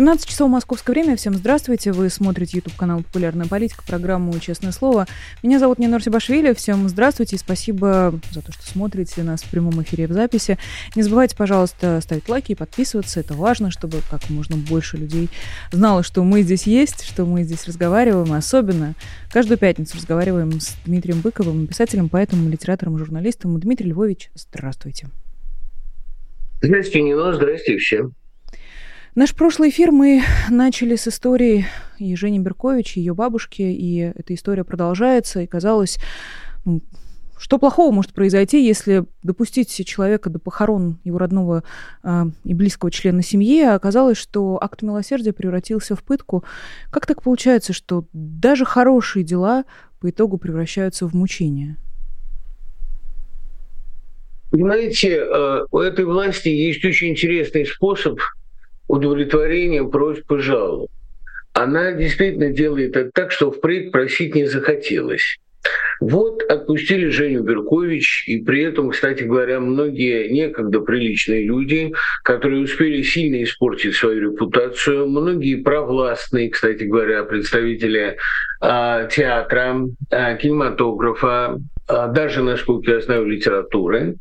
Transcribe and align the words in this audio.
17 0.00 0.26
часов 0.26 0.48
московское 0.48 0.94
время. 0.94 1.14
Всем 1.14 1.34
здравствуйте. 1.34 1.92
Вы 1.92 2.08
смотрите 2.08 2.56
YouTube 2.56 2.74
канал 2.74 3.02
«Популярная 3.02 3.46
политика», 3.46 3.82
программу 3.86 4.32
«Честное 4.38 4.72
слово». 4.72 5.06
Меня 5.42 5.58
зовут 5.58 5.78
Нина 5.78 6.00
Сибашвили. 6.00 6.54
Всем 6.54 6.88
здравствуйте 6.88 7.36
и 7.36 7.38
спасибо 7.38 8.18
за 8.30 8.40
то, 8.40 8.50
что 8.50 8.66
смотрите 8.66 9.22
нас 9.22 9.42
в 9.42 9.50
прямом 9.50 9.82
эфире 9.82 10.06
в 10.06 10.12
записи. 10.12 10.56
Не 10.96 11.02
забывайте, 11.02 11.36
пожалуйста, 11.36 12.00
ставить 12.00 12.26
лайки 12.30 12.52
и 12.52 12.54
подписываться. 12.54 13.20
Это 13.20 13.34
важно, 13.34 13.70
чтобы 13.70 13.98
как 14.10 14.30
можно 14.30 14.56
больше 14.56 14.96
людей 14.96 15.28
знало, 15.70 16.02
что 16.02 16.24
мы 16.24 16.40
здесь 16.40 16.62
есть, 16.62 17.04
что 17.04 17.26
мы 17.26 17.42
здесь 17.42 17.66
разговариваем. 17.66 18.32
Особенно 18.32 18.94
каждую 19.30 19.58
пятницу 19.58 19.98
разговариваем 19.98 20.62
с 20.62 20.76
Дмитрием 20.86 21.20
Быковым, 21.20 21.66
писателем, 21.66 22.08
поэтом, 22.08 22.48
литератором, 22.48 22.96
журналистом. 22.96 23.60
Дмитрий 23.60 23.90
Львович, 23.90 24.30
здравствуйте. 24.34 25.08
Здравствуйте, 26.62 27.02
Нина. 27.02 27.34
Здравствуйте 27.34 27.76
всем. 27.76 28.14
Наш 29.16 29.34
прошлый 29.34 29.70
эфир 29.70 29.90
мы 29.90 30.22
начали 30.50 30.94
с 30.94 31.08
истории 31.08 31.66
и 31.98 32.14
Жени 32.14 32.38
Беркович, 32.38 32.96
и 32.96 33.00
ее 33.00 33.12
бабушки, 33.12 33.62
и 33.62 34.12
эта 34.14 34.34
история 34.34 34.62
продолжается, 34.62 35.40
и 35.40 35.48
казалось, 35.48 35.98
ну, 36.64 36.80
что 37.36 37.58
плохого 37.58 37.90
может 37.90 38.12
произойти, 38.12 38.64
если 38.64 39.06
допустить 39.24 39.84
человека 39.84 40.30
до 40.30 40.38
похорон 40.38 41.00
его 41.02 41.18
родного 41.18 41.64
э, 42.04 42.26
и 42.44 42.54
близкого 42.54 42.92
члена 42.92 43.20
семьи, 43.22 43.60
а 43.62 43.74
оказалось, 43.74 44.16
что 44.16 44.62
акт 44.62 44.82
милосердия 44.82 45.32
превратился 45.32 45.96
в 45.96 46.04
пытку. 46.04 46.44
Как 46.92 47.06
так 47.06 47.20
получается, 47.20 47.72
что 47.72 48.04
даже 48.12 48.64
хорошие 48.64 49.24
дела 49.24 49.64
по 49.98 50.08
итогу 50.10 50.38
превращаются 50.38 51.08
в 51.08 51.14
мучение? 51.14 51.78
Понимаете, 54.52 55.16
э, 55.16 55.66
у 55.68 55.78
этой 55.78 56.04
власти 56.04 56.48
есть 56.48 56.84
очень 56.84 57.08
интересный 57.08 57.66
способ 57.66 58.20
удовлетворением 58.90 59.90
просьб 59.90 60.30
и 60.32 60.38
жалоб. 60.38 60.90
Она 61.52 61.92
действительно 61.92 62.50
делает 62.50 62.96
это 62.96 63.10
так, 63.12 63.32
что 63.32 63.50
впредь 63.50 63.92
просить 63.92 64.34
не 64.34 64.46
захотелось. 64.46 65.38
Вот 66.00 66.42
отпустили 66.42 67.10
Женю 67.10 67.42
Беркович, 67.42 68.24
и 68.26 68.42
при 68.42 68.62
этом, 68.62 68.90
кстати 68.90 69.24
говоря, 69.24 69.60
многие 69.60 70.28
некогда 70.28 70.80
приличные 70.80 71.44
люди, 71.44 71.92
которые 72.24 72.62
успели 72.62 73.02
сильно 73.02 73.42
испортить 73.42 73.94
свою 73.94 74.30
репутацию, 74.30 75.06
многие 75.06 75.56
провластные, 75.56 76.48
кстати 76.48 76.84
говоря, 76.84 77.24
представители 77.24 78.16
э, 78.62 79.08
театра, 79.12 79.86
э, 80.10 80.38
кинематографа, 80.38 81.58
э, 81.86 82.08
даже, 82.14 82.42
насколько 82.42 82.92
я 82.92 83.00
знаю, 83.00 83.26
литературы, 83.26 84.16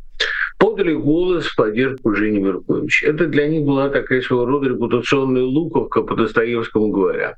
подали 0.60 0.94
голос 0.94 1.46
в 1.48 1.56
поддержку 1.56 2.14
Жени 2.14 2.44
Веркович. 2.44 3.04
Это 3.04 3.26
для 3.26 3.48
них 3.48 3.64
была 3.64 3.90
такая 3.90 4.22
своего 4.22 4.46
рода 4.46 4.70
репутационная 4.70 5.44
луковка, 5.44 6.04
по 6.04 6.16
Достоевскому 6.16 6.90
говоря. 6.90 7.38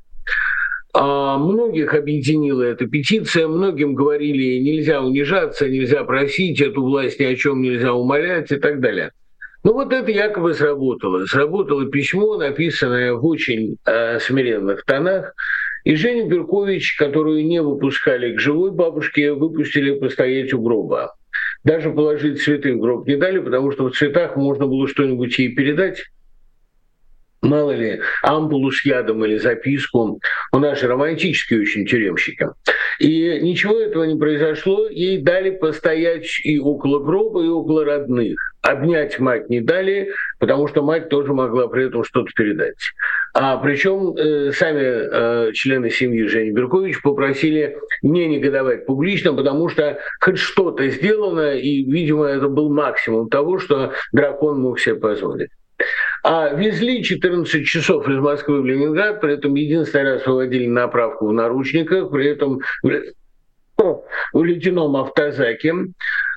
А 0.94 1.38
многих 1.38 1.94
объединила 1.94 2.62
эта 2.62 2.86
петиция, 2.86 3.48
многим 3.48 3.94
говорили, 3.94 4.58
нельзя 4.58 5.00
унижаться, 5.00 5.66
нельзя 5.68 6.04
просить, 6.04 6.60
эту 6.60 6.82
власть 6.82 7.18
ни 7.18 7.24
о 7.24 7.34
чем 7.34 7.62
нельзя 7.62 7.94
умолять 7.94 8.52
и 8.52 8.56
так 8.56 8.80
далее. 8.80 9.12
Ну 9.64 9.72
вот 9.74 9.92
это 9.92 10.10
якобы 10.10 10.52
сработало. 10.52 11.24
Сработало 11.24 11.86
письмо, 11.86 12.36
написанное 12.36 13.14
в 13.14 13.24
очень 13.24 13.76
э, 13.86 14.18
смиренных 14.18 14.84
тонах, 14.84 15.34
и 15.84 15.94
Женю 15.94 16.28
Беркович, 16.28 16.96
которую 16.96 17.46
не 17.46 17.62
выпускали 17.62 18.34
к 18.36 18.40
живой 18.40 18.72
бабушке, 18.72 19.32
выпустили 19.32 19.98
постоять 19.98 20.52
у 20.52 20.60
гроба. 20.60 21.14
Даже 21.64 21.90
положить 21.90 22.42
цветы 22.42 22.74
в 22.74 22.78
гроб 22.78 23.06
не 23.06 23.16
дали, 23.16 23.38
потому 23.38 23.70
что 23.70 23.88
в 23.88 23.92
цветах 23.92 24.36
можно 24.36 24.66
было 24.66 24.88
что-нибудь 24.88 25.38
ей 25.38 25.54
передать. 25.54 26.04
Мало 27.42 27.72
ли, 27.72 28.00
ампулу 28.22 28.70
с 28.70 28.84
ядом 28.84 29.24
или 29.24 29.36
записку. 29.36 30.20
У 30.52 30.58
нас 30.58 30.80
же 30.80 30.86
романтические 30.86 31.62
очень 31.62 31.84
тюремщики. 31.84 32.46
И 33.00 33.40
ничего 33.40 33.80
этого 33.80 34.04
не 34.04 34.16
произошло. 34.16 34.86
Ей 34.88 35.18
дали 35.18 35.50
постоять 35.50 36.28
и 36.44 36.60
около 36.60 37.00
гроба, 37.00 37.42
и 37.44 37.48
около 37.48 37.84
родных. 37.84 38.38
Обнять 38.62 39.18
мать 39.18 39.50
не 39.50 39.60
дали, 39.60 40.10
потому 40.38 40.68
что 40.68 40.82
мать 40.84 41.08
тоже 41.08 41.32
могла 41.32 41.66
при 41.66 41.86
этом 41.86 42.04
что-то 42.04 42.30
передать. 42.32 42.76
А 43.34 43.56
причем 43.56 44.14
э, 44.14 44.52
сами 44.52 45.48
э, 45.48 45.52
члены 45.52 45.90
семьи 45.90 46.22
Жени 46.28 46.52
Беркович 46.52 47.02
попросили 47.02 47.76
не 48.02 48.28
негодовать 48.28 48.86
публично, 48.86 49.34
потому 49.34 49.68
что 49.68 49.98
хоть 50.20 50.38
что-то 50.38 50.88
сделано, 50.90 51.56
и, 51.56 51.82
видимо, 51.82 52.26
это 52.26 52.46
был 52.46 52.72
максимум 52.72 53.28
того, 53.28 53.58
что 53.58 53.94
дракон 54.12 54.60
мог 54.60 54.78
себе 54.78 54.94
позволить. 54.94 55.50
А 56.24 56.50
везли 56.50 57.02
14 57.02 57.66
часов 57.66 58.08
из 58.08 58.18
Москвы 58.18 58.62
в 58.62 58.66
Ленинград, 58.66 59.20
при 59.20 59.34
этом 59.34 59.54
единственный 59.54 60.14
раз 60.14 60.26
выводили 60.26 60.66
на 60.66 60.84
оправку 60.84 61.26
в 61.26 61.32
наручниках, 61.32 62.10
при 62.10 62.28
этом 62.28 62.60
в 63.76 64.44
ледяном 64.44 64.96
автозаке. 64.96 65.74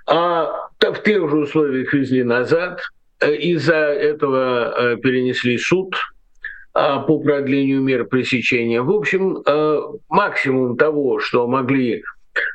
А 0.08 0.70
в 0.80 1.04
тех 1.04 1.30
же 1.30 1.38
условиях 1.38 1.94
везли 1.94 2.24
назад. 2.24 2.82
Из-за 3.22 3.76
этого 3.76 4.74
э, 4.78 4.98
перенесли 4.98 5.58
суд 5.58 5.96
а, 6.74 7.00
по 7.00 7.20
продлению 7.20 7.82
мер 7.82 8.06
пресечения. 8.06 8.82
В 8.82 8.92
общем, 8.92 9.42
э, 9.46 9.82
максимум 10.10 10.76
того, 10.78 11.20
что 11.20 11.48
могли 11.48 12.04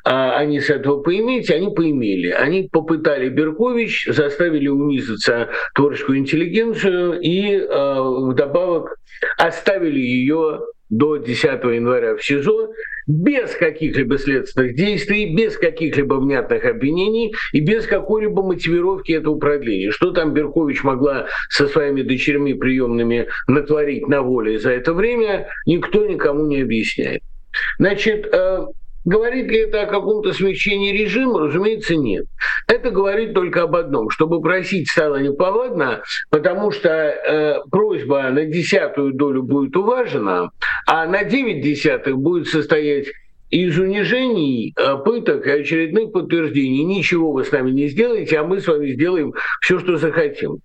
а 0.05 0.37
они 0.37 0.61
с 0.61 0.71
этого 0.71 1.03
поиметь, 1.03 1.51
они 1.51 1.75
поимели. 1.75 2.31
Они 2.31 2.69
попытали 2.71 3.29
Беркович, 3.29 4.07
заставили 4.09 4.69
унизиться 4.69 5.49
творческую 5.75 6.19
интеллигенцию 6.19 7.21
и 7.21 7.57
э, 7.57 8.01
вдобавок 8.01 8.97
оставили 9.37 10.01
ее 10.01 10.61
до 10.91 11.17
10 11.17 11.45
января 11.45 12.17
в 12.17 12.25
СИЗО 12.25 12.73
без 13.07 13.51
каких-либо 13.53 14.19
следственных 14.19 14.75
действий, 14.75 15.35
без 15.35 15.57
каких-либо 15.57 16.15
внятных 16.15 16.65
обвинений 16.65 17.35
и 17.53 17.61
без 17.61 17.87
какой-либо 17.87 18.43
мотивировки 18.43 19.13
этого 19.13 19.39
продления. 19.39 19.91
Что 19.91 20.11
там 20.11 20.35
Беркович 20.35 20.83
могла 20.83 21.27
со 21.49 21.67
своими 21.67 22.03
дочерьми 22.03 22.55
приемными 22.55 23.29
натворить 23.47 24.09
на 24.09 24.23
воле 24.23 24.59
за 24.59 24.71
это 24.71 24.93
время, 24.93 25.49
никто 25.67 26.07
никому 26.07 26.47
не 26.47 26.61
объясняет. 26.61 27.23
Значит, 27.79 28.29
э, 28.33 28.67
Говорит 29.05 29.51
ли 29.51 29.61
это 29.61 29.83
о 29.83 29.87
каком-то 29.87 30.33
смягчении 30.33 30.93
режима? 30.93 31.41
Разумеется, 31.41 31.97
нет. 31.97 32.27
Это 32.67 32.91
говорит 32.91 33.33
только 33.33 33.63
об 33.63 33.75
одном, 33.75 34.11
чтобы 34.11 34.43
просить 34.43 34.91
стало 34.91 35.17
неповадно, 35.17 36.03
потому 36.31 36.71
что 36.71 36.89
э, 36.91 37.61
просьба 37.71 38.29
на 38.31 38.45
десятую 38.45 39.15
долю 39.15 39.43
будет 39.43 39.75
уважена, 39.75 40.51
а 40.87 41.07
на 41.07 41.25
девять 41.25 41.63
десятых 41.63 42.19
будет 42.19 42.49
состоять 42.49 43.07
из 43.49 43.79
унижений, 43.79 44.75
э, 44.77 44.97
пыток 45.05 45.47
и 45.47 45.51
очередных 45.51 46.13
подтверждений. 46.13 46.85
Ничего 46.85 47.33
вы 47.33 47.45
с 47.45 47.53
нами 47.53 47.71
не 47.71 47.89
сделаете, 47.89 48.39
а 48.39 48.45
мы 48.45 48.61
с 48.61 48.67
вами 48.67 48.93
сделаем 48.93 49.33
все, 49.61 49.79
что 49.79 49.97
захотим. 49.97 50.61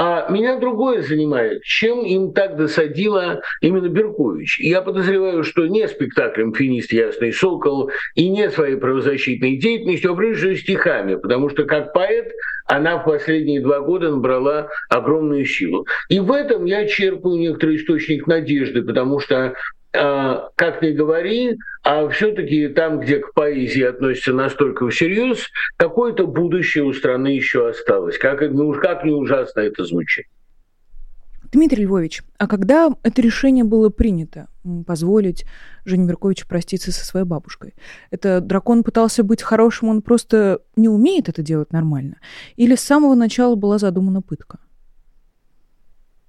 А 0.00 0.30
меня 0.30 0.60
другое 0.60 1.02
занимает, 1.02 1.64
чем 1.64 2.04
им 2.04 2.32
так 2.32 2.56
досадила 2.56 3.42
именно 3.60 3.88
Беркович. 3.88 4.60
Я 4.60 4.80
подозреваю, 4.80 5.42
что 5.42 5.66
не 5.66 5.88
спектаклем 5.88 6.54
«Финист 6.54 6.92
Ясный 6.92 7.32
Сокол» 7.32 7.90
и 8.14 8.28
не 8.28 8.48
своей 8.48 8.76
правозащитной 8.76 9.56
деятельностью, 9.56 10.12
а 10.12 10.14
прежде 10.14 10.54
стихами, 10.54 11.16
потому 11.16 11.48
что 11.50 11.64
как 11.64 11.92
поэт 11.92 12.30
она 12.66 12.98
в 12.98 13.06
последние 13.06 13.60
два 13.60 13.80
года 13.80 14.10
набрала 14.10 14.68
огромную 14.88 15.44
силу. 15.44 15.84
И 16.08 16.20
в 16.20 16.30
этом 16.30 16.64
я 16.66 16.86
черпаю 16.86 17.36
некоторый 17.36 17.76
источник 17.76 18.28
надежды, 18.28 18.82
потому 18.82 19.18
что 19.18 19.54
как 19.98 20.82
ни 20.82 20.92
говори, 20.92 21.58
а 21.82 22.08
все-таки 22.08 22.68
там, 22.68 23.00
где 23.00 23.18
к 23.18 23.34
поэзии 23.34 23.82
относятся 23.82 24.32
настолько 24.32 24.88
всерьез, 24.88 25.46
какое-то 25.76 26.26
будущее 26.26 26.84
у 26.84 26.92
страны 26.92 27.28
еще 27.28 27.68
осталось. 27.68 28.16
Как, 28.18 28.40
ну, 28.42 28.72
как 28.74 29.04
не 29.04 29.10
ужасно 29.10 29.60
это 29.60 29.84
звучит. 29.84 30.26
Дмитрий 31.50 31.84
Львович, 31.84 32.22
а 32.38 32.46
когда 32.46 32.90
это 33.02 33.22
решение 33.22 33.64
было 33.64 33.88
принято, 33.88 34.48
позволить 34.86 35.46
Жене 35.86 36.06
Берковичу 36.06 36.46
проститься 36.46 36.92
со 36.92 37.06
своей 37.06 37.24
бабушкой? 37.24 37.74
Это 38.10 38.42
дракон 38.42 38.84
пытался 38.84 39.24
быть 39.24 39.42
хорошим, 39.42 39.88
он 39.88 40.02
просто 40.02 40.60
не 40.76 40.90
умеет 40.90 41.30
это 41.30 41.42
делать 41.42 41.72
нормально? 41.72 42.16
Или 42.56 42.74
с 42.74 42.80
самого 42.80 43.14
начала 43.14 43.54
была 43.54 43.78
задумана 43.78 44.20
пытка? 44.20 44.58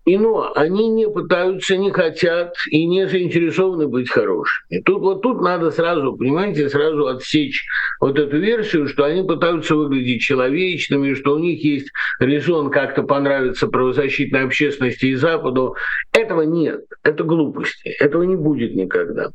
И 0.10 0.18
но 0.18 0.52
они 0.56 0.90
не 0.90 1.08
пытаются, 1.08 1.78
не 1.78 1.92
хотят 1.92 2.56
и 2.72 2.88
не 2.88 3.08
заинтересованы 3.08 3.88
быть 3.88 4.10
хорошими. 4.10 4.82
Тут 4.84 5.02
вот 5.04 5.22
тут 5.22 5.40
надо 5.40 5.70
сразу, 5.70 6.18
понимаете, 6.18 6.68
сразу 6.68 7.06
отсечь 7.06 7.64
вот 8.02 8.18
эту 8.18 8.40
версию, 8.40 8.88
что 8.88 9.04
они 9.04 9.22
пытаются 9.22 9.76
выглядеть 9.76 10.22
человечными, 10.22 11.14
что 11.14 11.36
у 11.36 11.38
них 11.38 11.64
есть 11.64 11.92
резон 12.20 12.72
как-то 12.72 13.04
понравиться 13.04 13.68
правозащитной 13.68 14.46
общественности 14.46 15.06
и 15.06 15.14
Западу. 15.16 15.76
Этого 16.12 16.42
нет, 16.42 16.86
это 17.04 17.24
глупости, 17.24 17.90
этого 18.00 18.24
не 18.24 18.36
будет 18.36 18.74
никогда. 18.74 19.30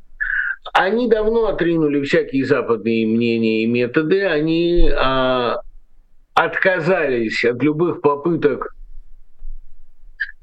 Они 0.73 1.09
давно 1.09 1.47
отринули 1.47 2.03
всякие 2.03 2.45
западные 2.45 3.07
мнения 3.07 3.63
и 3.63 3.67
методы, 3.67 4.25
они 4.25 4.91
а, 4.91 5.61
отказались 6.35 7.45
от 7.45 7.63
любых 7.63 8.01
попыток 8.01 8.74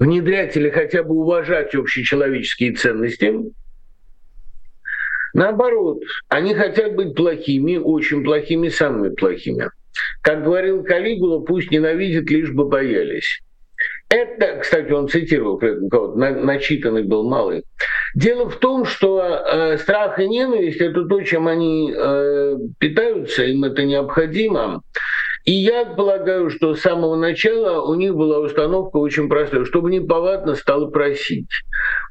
внедрять 0.02 0.58
или 0.58 0.72
хотя 0.72 1.04
бы 1.04 1.14
уважать 1.14 1.76
общечеловеческие 1.76 2.74
ценности. 2.74 3.36
Наоборот, 5.36 6.02
они 6.28 6.56
хотят 6.56 6.96
быть 6.96 7.14
плохими, 7.14 7.78
очень 7.78 8.24
плохими, 8.24 8.70
самыми 8.70 9.14
плохими. 9.14 9.70
Как 10.24 10.44
говорил 10.44 10.84
Калигула, 10.84 11.42
пусть 11.42 11.70
ненавидят, 11.70 12.32
лишь 12.32 12.52
бы 12.52 12.66
боялись. 12.66 13.42
Это, 14.10 14.58
кстати, 14.60 14.92
он 14.92 15.08
цитировал, 15.08 15.60
кого-то, 15.60 16.18
начитанный 16.18 17.04
был 17.04 17.30
малый. 17.30 17.64
Дело 18.16 18.50
в 18.50 18.58
том, 18.58 18.86
что 18.86 19.22
э, 19.22 19.78
страх 19.78 20.18
и 20.20 20.28
ненависть– 20.28 20.78
это 20.82 21.06
то, 21.06 21.22
чем 21.22 21.48
они 21.48 21.94
э, 21.96 22.58
питаются, 22.80 23.44
им 23.44 23.64
это 23.64 23.84
необходимо. 23.84 24.82
И 25.46 25.52
я 25.52 25.86
полагаю, 25.86 26.50
что 26.50 26.76
с 26.76 26.82
самого 26.82 27.16
начала 27.16 27.82
у 27.82 27.96
них 27.96 28.16
была 28.16 28.40
установка 28.40 28.98
очень 28.98 29.28
простая, 29.28 29.66
чтобы 29.66 29.90
не 29.90 30.00
повадно 30.00 30.56
стало 30.56 30.90
просить. 30.90 31.50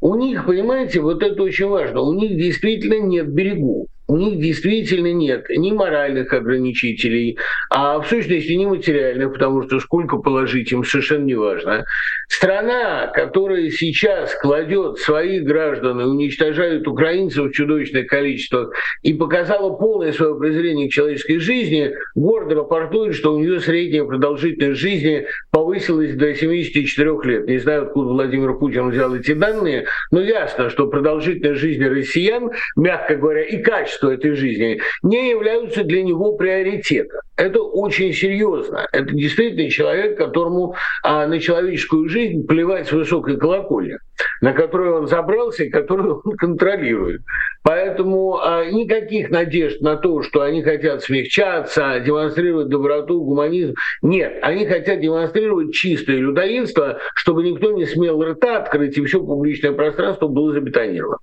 У 0.01 0.15
них, 0.17 0.47
понимаете, 0.47 1.01
вот 1.01 1.23
это 1.23 1.43
очень 1.43 1.69
важно, 1.69 2.01
у 2.01 2.13
них 2.13 2.37
действительно 2.37 3.01
нет 3.01 3.29
берегов 3.29 3.87
у 4.11 4.17
них 4.17 4.41
действительно 4.41 5.13
нет 5.13 5.49
ни 5.51 5.71
моральных 5.71 6.33
ограничителей, 6.33 7.39
а 7.71 8.01
в 8.01 8.09
сущности 8.09 8.53
ни 8.53 8.67
материальных, 8.67 9.33
потому 9.33 9.63
что 9.63 9.79
сколько 9.79 10.17
положить 10.17 10.73
им 10.73 10.85
совершенно 10.85 11.25
не 11.25 11.37
важно. 11.37 11.85
Страна, 12.31 13.09
которая 13.09 13.71
сейчас 13.71 14.37
кладет 14.37 14.99
своих 14.99 15.43
граждан 15.43 16.01
и 16.01 16.05
уничтожает 16.05 16.87
украинцев 16.87 17.47
в 17.47 17.53
чудовищных 17.53 18.07
количествах 18.07 18.73
и 19.03 19.13
показала 19.13 19.75
полное 19.77 20.13
свое 20.13 20.39
презрение 20.39 20.89
к 20.89 20.93
человеческой 20.93 21.39
жизни, 21.39 21.93
гордо 22.15 22.55
рапортует, 22.55 23.17
что 23.17 23.35
у 23.35 23.41
нее 23.41 23.59
средняя 23.59 24.05
продолжительность 24.05 24.81
жизни 24.81 25.27
повысилась 25.51 26.15
до 26.15 26.33
74 26.33 27.11
лет. 27.25 27.49
Не 27.49 27.59
знаю, 27.59 27.83
откуда 27.83 28.11
Владимир 28.11 28.55
Путин 28.55 28.91
взял 28.91 29.13
эти 29.13 29.33
данные, 29.33 29.87
но 30.13 30.21
ясно, 30.21 30.71
что 30.71 30.87
продолжительность 30.87 31.61
жизни 31.61 31.85
россиян, 31.85 32.53
мягко 32.77 33.17
говоря, 33.17 33.43
и 33.43 33.61
качество 33.61 34.09
этой 34.09 34.35
жизни 34.35 34.81
не 35.03 35.31
являются 35.31 35.83
для 35.83 36.05
него 36.05 36.37
приоритетом. 36.37 37.19
Это 37.41 37.63
очень 37.63 38.13
серьезно. 38.13 38.87
Это 38.93 39.15
действительно 39.15 39.71
человек, 39.71 40.19
которому 40.19 40.75
а, 41.03 41.27
на 41.27 41.41
человеческую 41.41 42.07
жизнь 42.07 42.47
плевать 42.47 42.89
с 42.89 42.93
высокой 42.93 43.39
колокольни, 43.39 43.97
на 44.43 44.53
которую 44.53 44.99
он 44.99 45.07
забрался 45.07 45.65
и 45.65 45.71
которую 45.71 46.21
он 46.23 46.33
контролирует. 46.37 47.23
Поэтому 47.63 48.37
а, 48.37 48.67
никаких 48.67 49.31
надежд 49.31 49.81
на 49.81 49.97
то, 49.97 50.21
что 50.21 50.43
они 50.43 50.63
хотят 50.63 51.03
смягчаться, 51.03 51.99
демонстрировать 52.01 52.69
доброту, 52.69 53.25
гуманизм, 53.25 53.73
нет. 54.03 54.39
Они 54.43 54.67
хотят 54.67 55.01
демонстрировать 55.01 55.73
чистое 55.73 56.19
людоедство, 56.19 56.99
чтобы 57.15 57.43
никто 57.43 57.73
не 57.73 57.87
смел 57.87 58.23
рта 58.23 58.59
открыть, 58.59 58.99
и 58.99 59.05
все 59.07 59.19
публичное 59.19 59.73
пространство 59.73 60.29
было 60.29 60.53
забетонировано. 60.53 61.17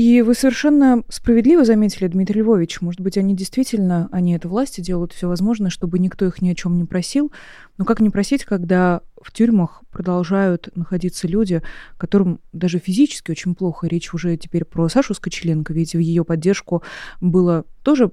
И 0.00 0.22
вы 0.22 0.32
совершенно 0.32 1.04
справедливо 1.10 1.62
заметили, 1.62 2.08
Дмитрий 2.08 2.40
Львович, 2.40 2.80
может 2.80 3.02
быть, 3.02 3.18
они 3.18 3.36
действительно, 3.36 4.08
они 4.12 4.32
это 4.32 4.48
власти 4.48 4.80
делают 4.80 5.12
все 5.12 5.28
возможное, 5.28 5.68
чтобы 5.68 5.98
никто 5.98 6.24
их 6.24 6.40
ни 6.40 6.48
о 6.48 6.54
чем 6.54 6.78
не 6.78 6.86
просил. 6.86 7.30
Но 7.76 7.84
как 7.84 8.00
не 8.00 8.08
просить, 8.08 8.46
когда 8.46 9.02
в 9.20 9.30
тюрьмах 9.30 9.82
продолжают 9.90 10.70
находиться 10.74 11.28
люди, 11.28 11.60
которым 11.98 12.40
даже 12.54 12.78
физически 12.78 13.30
очень 13.30 13.54
плохо. 13.54 13.88
Речь 13.88 14.14
уже 14.14 14.38
теперь 14.38 14.64
про 14.64 14.88
Сашу 14.88 15.12
Скочеленко, 15.12 15.74
ведь 15.74 15.92
в 15.92 15.98
ее 15.98 16.24
поддержку 16.24 16.82
было 17.20 17.66
тоже 17.82 18.10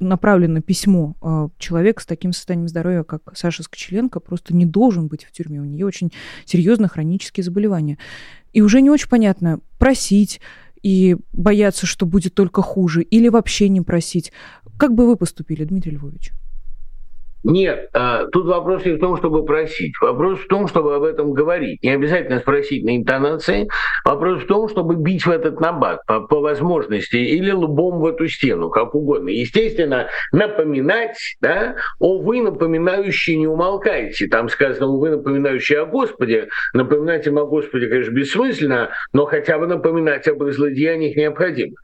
направлено 0.00 0.60
письмо. 0.60 1.16
А, 1.22 1.48
человек 1.56 2.02
с 2.02 2.04
таким 2.04 2.34
состоянием 2.34 2.68
здоровья, 2.68 3.04
как 3.04 3.22
Саша 3.34 3.62
Скочеленко, 3.62 4.20
просто 4.20 4.54
не 4.54 4.66
должен 4.66 5.06
быть 5.06 5.24
в 5.24 5.32
тюрьме. 5.32 5.62
У 5.62 5.64
нее 5.64 5.86
очень 5.86 6.12
серьезные 6.44 6.90
хронические 6.90 7.42
заболевания. 7.42 7.96
И 8.52 8.60
уже 8.60 8.82
не 8.82 8.90
очень 8.90 9.08
понятно, 9.08 9.60
просить, 9.78 10.42
и 10.82 11.16
бояться, 11.32 11.86
что 11.86 12.06
будет 12.06 12.34
только 12.34 12.62
хуже, 12.62 13.02
или 13.02 13.28
вообще 13.28 13.68
не 13.68 13.80
просить. 13.80 14.32
Как 14.78 14.94
бы 14.94 15.06
вы 15.06 15.16
поступили, 15.16 15.64
Дмитрий 15.64 15.92
Львович? 15.92 16.32
Нет, 17.44 17.88
а, 17.92 18.26
тут 18.26 18.46
вопрос 18.46 18.84
не 18.84 18.92
в 18.92 19.00
том, 19.00 19.16
чтобы 19.16 19.44
просить. 19.44 19.94
Вопрос 20.00 20.40
в 20.40 20.46
том, 20.46 20.68
чтобы 20.68 20.94
об 20.94 21.02
этом 21.02 21.32
говорить. 21.32 21.82
Не 21.82 21.90
обязательно 21.90 22.38
спросить 22.38 22.84
на 22.84 22.96
интонации. 22.96 23.68
Вопрос 24.04 24.42
в 24.42 24.46
том, 24.46 24.68
чтобы 24.68 24.94
бить 24.94 25.26
в 25.26 25.30
этот 25.30 25.60
набат 25.60 26.06
по, 26.06 26.20
по 26.20 26.40
возможности 26.40 27.16
или 27.16 27.50
лбом 27.50 28.00
в 28.00 28.06
эту 28.06 28.28
стену, 28.28 28.70
как 28.70 28.94
угодно. 28.94 29.28
Естественно, 29.28 30.08
напоминать, 30.32 31.16
да, 31.40 31.76
о 31.98 32.18
вы 32.18 32.42
напоминающие 32.42 33.36
не 33.36 33.48
умолкайте. 33.48 34.28
Там 34.28 34.48
сказано, 34.48 34.86
вы 34.86 35.10
напоминающие 35.10 35.80
о 35.80 35.86
Господе. 35.86 36.48
Напоминать 36.74 37.26
им 37.26 37.38
о 37.38 37.46
Господе, 37.46 37.88
конечно, 37.88 38.12
бессмысленно, 38.12 38.90
но 39.12 39.26
хотя 39.26 39.58
бы 39.58 39.66
напоминать 39.66 40.28
об 40.28 40.44
их 40.44 40.54
злодеяниях 40.54 41.16
необходимо. 41.16 41.74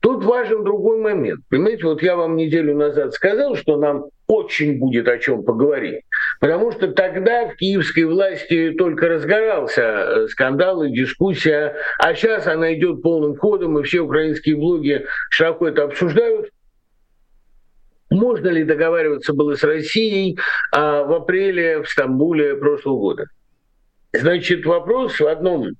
Тут 0.00 0.24
важен 0.24 0.62
другой 0.62 0.98
момент. 0.98 1.40
Понимаете, 1.48 1.84
вот 1.84 2.02
я 2.02 2.14
вам 2.14 2.36
неделю 2.36 2.76
назад 2.76 3.12
сказал, 3.14 3.56
что 3.56 3.76
нам 3.76 4.06
очень 4.28 4.78
будет 4.78 5.08
о 5.08 5.18
чем 5.18 5.42
поговорить. 5.42 6.04
Потому 6.40 6.70
что 6.70 6.88
тогда 6.92 7.48
в 7.48 7.56
киевской 7.56 8.04
власти 8.04 8.74
только 8.78 9.08
разгорался 9.08 9.82
э, 9.82 10.28
скандал 10.28 10.82
и 10.84 10.92
дискуссия, 10.92 11.74
а 11.98 12.14
сейчас 12.14 12.46
она 12.46 12.74
идет 12.74 13.02
полным 13.02 13.36
ходом, 13.36 13.78
и 13.78 13.82
все 13.82 14.00
украинские 14.00 14.56
блоги 14.56 15.04
широко 15.30 15.68
это 15.68 15.84
обсуждают. 15.84 16.50
Можно 18.10 18.48
ли 18.48 18.64
договариваться 18.64 19.32
было 19.34 19.56
с 19.56 19.64
Россией 19.64 20.38
а, 20.72 21.02
в 21.04 21.12
апреле 21.12 21.82
в 21.82 21.88
Стамбуле 21.88 22.54
прошлого 22.56 22.98
года? 22.98 23.24
Значит, 24.12 24.64
вопрос 24.64 25.20
в 25.20 25.26
одном 25.26 25.72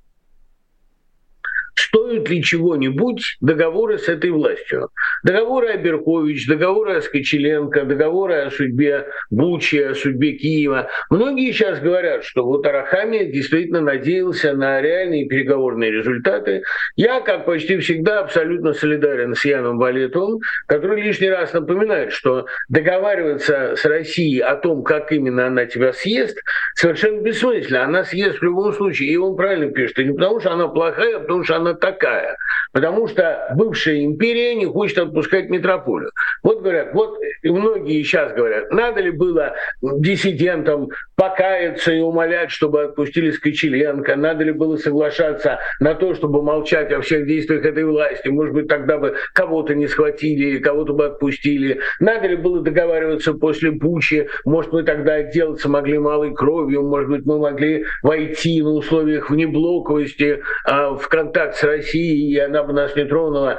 стоят 1.78 2.28
ли 2.28 2.42
чего-нибудь 2.42 3.36
договоры 3.40 3.98
с 3.98 4.08
этой 4.08 4.30
властью. 4.30 4.90
Договоры 5.22 5.68
о 5.68 5.76
Беркович, 5.76 6.46
договоры 6.48 6.96
о 6.96 7.00
Скочеленко, 7.00 7.84
договоры 7.84 8.34
о 8.34 8.50
судьбе 8.50 9.06
Бучи, 9.30 9.76
о 9.76 9.94
судьбе 9.94 10.32
Киева. 10.32 10.88
Многие 11.10 11.52
сейчас 11.52 11.80
говорят, 11.80 12.24
что 12.24 12.44
вот 12.44 12.66
Арахамия 12.66 13.24
действительно 13.24 13.80
надеялся 13.80 14.54
на 14.54 14.80
реальные 14.80 15.26
переговорные 15.26 15.92
результаты. 15.92 16.62
Я, 16.96 17.20
как 17.20 17.46
почти 17.46 17.78
всегда, 17.78 18.20
абсолютно 18.20 18.72
солидарен 18.72 19.34
с 19.34 19.44
Яном 19.44 19.78
Валетовым, 19.78 20.40
который 20.66 21.02
лишний 21.02 21.30
раз 21.30 21.52
напоминает, 21.52 22.12
что 22.12 22.46
договариваться 22.68 23.74
с 23.76 23.84
Россией 23.84 24.40
о 24.40 24.56
том, 24.56 24.82
как 24.82 25.12
именно 25.12 25.46
она 25.46 25.66
тебя 25.66 25.92
съест, 25.92 26.42
совершенно 26.74 27.20
бессмысленно. 27.20 27.84
Она 27.84 28.04
съест 28.04 28.38
в 28.38 28.42
любом 28.42 28.72
случае. 28.72 29.10
И 29.10 29.16
он 29.16 29.36
правильно 29.36 29.70
пишет, 29.70 29.98
и 30.00 30.04
не 30.04 30.12
потому 30.12 30.40
что 30.40 30.52
она 30.52 30.68
плохая, 30.68 31.16
а 31.16 31.20
потому 31.20 31.44
что 31.44 31.56
она 31.56 31.67
такая. 31.74 32.36
Потому 32.72 33.08
что 33.08 33.48
бывшая 33.56 34.04
империя 34.04 34.54
не 34.54 34.66
хочет 34.66 34.98
отпускать 34.98 35.48
метрополию. 35.48 36.10
Вот 36.42 36.62
говорят, 36.62 36.92
вот 36.94 37.18
и 37.42 37.50
многие 37.50 38.02
сейчас 38.02 38.32
говорят, 38.32 38.70
надо 38.70 39.00
ли 39.00 39.10
было 39.10 39.54
диссидентам 39.82 40.88
покаяться 41.16 41.92
и 41.92 42.00
умолять, 42.00 42.50
чтобы 42.50 42.84
отпустили 42.84 43.30
Скочеленко, 43.30 44.16
надо 44.16 44.44
ли 44.44 44.52
было 44.52 44.76
соглашаться 44.76 45.58
на 45.80 45.94
то, 45.94 46.14
чтобы 46.14 46.42
молчать 46.42 46.92
о 46.92 47.00
всех 47.00 47.26
действиях 47.26 47.64
этой 47.64 47.84
власти, 47.84 48.28
может 48.28 48.54
быть, 48.54 48.68
тогда 48.68 48.98
бы 48.98 49.16
кого-то 49.34 49.74
не 49.74 49.88
схватили 49.88 50.46
или 50.46 50.58
кого-то 50.58 50.92
бы 50.92 51.06
отпустили, 51.06 51.80
надо 52.00 52.28
ли 52.28 52.36
было 52.36 52.60
договариваться 52.60 53.34
после 53.34 53.72
Бучи, 53.72 54.28
может, 54.44 54.72
мы 54.72 54.84
тогда 54.84 55.14
отделаться 55.14 55.68
могли 55.68 55.98
малой 55.98 56.34
кровью, 56.34 56.82
может 56.82 57.10
быть, 57.10 57.26
мы 57.26 57.38
могли 57.38 57.84
войти 58.02 58.62
на 58.62 58.70
условиях 58.70 59.30
внеблоковости 59.30 60.42
а, 60.64 60.94
в 60.94 61.08
контакт 61.08 61.56
с 61.58 61.62
Россией, 61.64 62.34
и 62.34 62.38
она 62.38 62.62
бы 62.62 62.72
нас 62.72 62.94
не 62.96 63.04
тронула. 63.04 63.58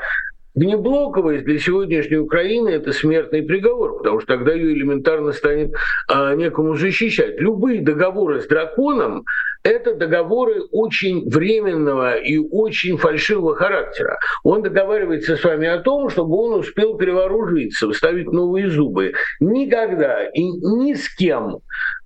Внеблоковость 0.55 1.45
для 1.45 1.59
сегодняшней 1.59 2.17
Украины– 2.17 2.69
это 2.69 2.91
смертный 2.91 3.43
приговор, 3.43 3.97
потому 3.97 4.19
что 4.19 4.35
тогда 4.35 4.53
ее 4.53 4.73
элементарно 4.73 5.31
станет 5.31 5.73
а, 6.07 6.33
некому 6.35 6.75
защищать. 6.75 7.39
Любые 7.39 7.81
договоры 7.81 8.41
с 8.41 8.47
драконом– 8.47 9.25
это 9.63 9.93
договоры 9.93 10.61
очень 10.71 11.29
временного 11.29 12.15
и 12.15 12.37
очень 12.37 12.97
фальшивого 12.97 13.55
характера. 13.55 14.17
Он 14.43 14.61
договаривается 14.61 15.35
с 15.35 15.43
вами 15.43 15.67
о 15.67 15.79
том, 15.79 16.09
чтобы 16.09 16.37
он 16.37 16.59
успел 16.59 16.95
перевооружиться, 16.95 17.89
вставить 17.91 18.31
новые 18.31 18.69
зубы. 18.69 19.13
Никогда 19.39 20.25
и 20.29 20.43
ни 20.43 20.93
с 20.93 21.13
кем 21.15 21.59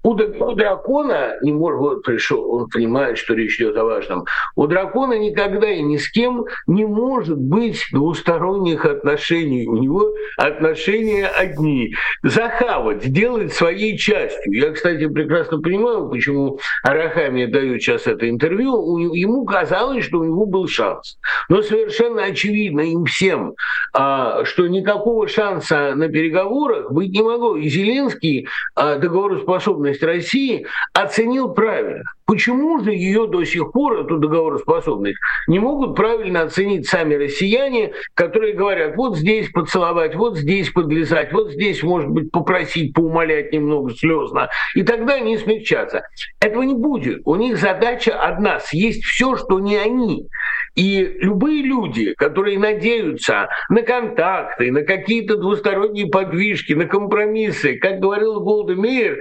у, 0.03 0.11
у 0.11 0.55
дракона 0.55 1.37
не 1.41 1.53
может, 1.53 1.79
вот 1.79 2.03
пришел, 2.03 2.53
он 2.53 2.67
понимает, 2.69 3.17
что 3.17 3.33
речь 3.33 3.55
идет 3.57 3.77
о 3.77 3.85
важном. 3.85 4.25
У 4.55 4.67
дракона 4.67 5.17
никогда 5.17 5.69
и 5.69 5.81
ни 5.81 5.97
с 5.97 6.11
кем 6.11 6.45
не 6.67 6.85
может 6.85 7.37
быть 7.37 7.81
двусторонних 7.91 8.85
отношений. 8.85 9.65
У 9.65 9.77
него 9.77 10.13
отношения 10.37 11.27
одни. 11.27 11.93
Захавать, 12.21 13.03
сделать 13.03 13.53
своей 13.53 13.97
частью. 13.97 14.53
Я, 14.53 14.71
кстати, 14.71 15.07
прекрасно 15.07 15.61
понимаю, 15.61 16.09
почему 16.09 16.59
Арахами 16.83 17.42
дает 17.47 17.81
сейчас 17.81 18.07
это 18.07 18.29
интервью. 18.29 19.13
Ему 19.13 19.45
казалось, 19.45 20.05
что 20.05 20.19
у 20.19 20.23
него 20.23 20.45
был 20.45 20.67
шанс. 20.67 21.17
Но 21.49 21.61
совершенно 21.61 22.23
очевидно 22.23 22.81
им 22.81 23.05
всем, 23.05 23.55
а, 23.93 24.45
что 24.45 24.67
никакого 24.67 25.27
шанса 25.27 25.93
на 25.95 26.09
переговорах 26.09 26.91
быть 26.91 27.11
не 27.11 27.21
могло. 27.21 27.55
И 27.57 27.69
Зеленский 27.69 28.47
а, 28.75 28.97
договороспособность 28.97 30.03
России 30.03 30.65
оценил 30.93 31.53
правильно. 31.53 32.03
Почему 32.25 32.79
же 32.79 32.91
ее 32.91 33.27
до 33.27 33.43
сих 33.43 33.71
пор, 33.71 34.01
эту 34.01 34.17
договороспособность, 34.17 35.17
не 35.47 35.59
могут 35.59 35.95
правильно 35.95 36.43
оценить 36.43 36.87
сами 36.87 37.15
россияне, 37.15 37.93
которые 38.13 38.53
говорят, 38.53 38.95
вот 38.95 39.17
здесь 39.17 39.49
поцеловать, 39.49 40.15
вот 40.15 40.37
здесь 40.37 40.69
подлезать, 40.69 41.33
вот 41.33 41.51
здесь, 41.51 41.83
может 41.83 42.09
быть, 42.09 42.31
попросить, 42.31 42.93
поумолять 42.93 43.51
немного 43.51 43.93
слезно, 43.93 44.49
и 44.73 44.83
тогда 44.83 45.15
они 45.15 45.37
смягчатся. 45.37 46.03
Этого 46.39 46.63
не 46.63 46.75
будет. 46.75 47.21
У 47.25 47.35
них 47.35 47.57
задача 47.57 48.17
одна– 48.17 48.59
съесть 48.61 49.03
все, 49.03 49.35
что 49.35 49.59
не 49.59 49.75
они. 49.75 50.27
И 50.75 51.03
любые 51.19 51.61
люди, 51.61 52.13
которые 52.15 52.57
надеются 52.57 53.49
на 53.69 53.83
контакты, 53.83 54.71
на 54.71 54.83
какие-то 54.83 55.37
двусторонние 55.37 56.07
подвижки, 56.07 56.73
на 56.73 56.85
компромиссы, 56.85 57.75
как 57.77 57.99
говорил 57.99 58.39
Голда 58.39 58.75
Мейер, 58.75 59.19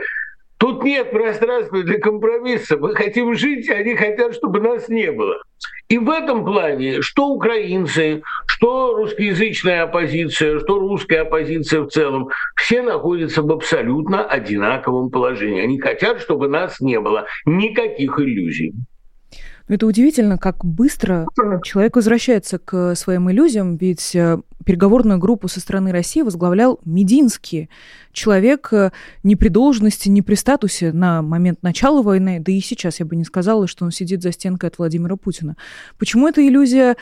Тут 0.62 0.84
нет 0.84 1.10
пространства 1.10 1.82
для 1.82 1.98
компромисса. 1.98 2.76
Мы 2.76 2.94
хотим 2.94 3.34
жить, 3.34 3.68
а 3.68 3.74
они 3.74 3.96
хотят, 3.96 4.32
чтобы 4.32 4.60
нас 4.60 4.88
не 4.88 5.10
было. 5.10 5.42
И 5.88 5.98
в 5.98 6.08
этом 6.08 6.44
плане, 6.44 7.02
что 7.02 7.30
украинцы, 7.30 8.22
что 8.46 8.94
русскоязычная 8.94 9.82
оппозиция, 9.82 10.60
что 10.60 10.78
русская 10.78 11.22
оппозиция 11.22 11.80
в 11.80 11.88
целом, 11.88 12.28
все 12.54 12.82
находятся 12.82 13.42
в 13.42 13.50
абсолютно 13.50 14.24
одинаковом 14.24 15.10
положении. 15.10 15.64
Они 15.64 15.80
хотят, 15.80 16.20
чтобы 16.20 16.46
нас 16.46 16.78
не 16.78 17.00
было. 17.00 17.26
Никаких 17.44 18.20
иллюзий. 18.20 18.72
Это 19.68 19.86
удивительно, 19.86 20.38
как 20.38 20.64
быстро 20.64 21.26
человек 21.62 21.96
возвращается 21.96 22.58
к 22.58 22.94
своим 22.94 23.30
иллюзиям, 23.30 23.76
ведь 23.76 24.14
э, 24.14 24.38
переговорную 24.64 25.18
группу 25.18 25.48
со 25.48 25.60
стороны 25.60 25.92
России 25.92 26.22
возглавлял 26.22 26.80
Мединский, 26.84 27.70
человек 28.12 28.72
э, 28.72 28.90
не 29.22 29.36
при 29.36 29.48
должности, 29.48 30.08
не 30.08 30.22
при 30.22 30.34
статусе 30.34 30.92
на 30.92 31.22
момент 31.22 31.62
начала 31.62 32.02
войны, 32.02 32.40
да 32.40 32.52
и 32.52 32.60
сейчас 32.60 33.00
я 33.00 33.06
бы 33.06 33.16
не 33.16 33.24
сказала, 33.24 33.66
что 33.66 33.84
он 33.84 33.92
сидит 33.92 34.22
за 34.22 34.32
стенкой 34.32 34.68
от 34.68 34.78
Владимира 34.78 35.16
Путина. 35.16 35.56
Почему 35.98 36.28
эта 36.28 36.46
иллюзия 36.46 36.96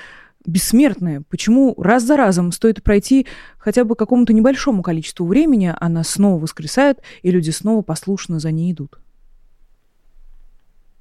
бессмертная? 0.47 1.23
Почему 1.29 1.75
раз 1.79 2.03
за 2.03 2.17
разом 2.17 2.53
стоит 2.53 2.83
пройти 2.83 3.27
хотя 3.59 3.85
бы 3.85 3.95
какому-то 3.95 4.33
небольшому 4.33 4.83
количеству 4.83 5.27
времени, 5.27 5.75
она 5.79 6.05
снова 6.05 6.41
воскресает, 6.41 6.99
и 7.23 7.31
люди 7.31 7.51
снова 7.51 7.83
послушно 7.83 8.39
за 8.39 8.51
ней 8.51 8.73
идут? 8.73 8.99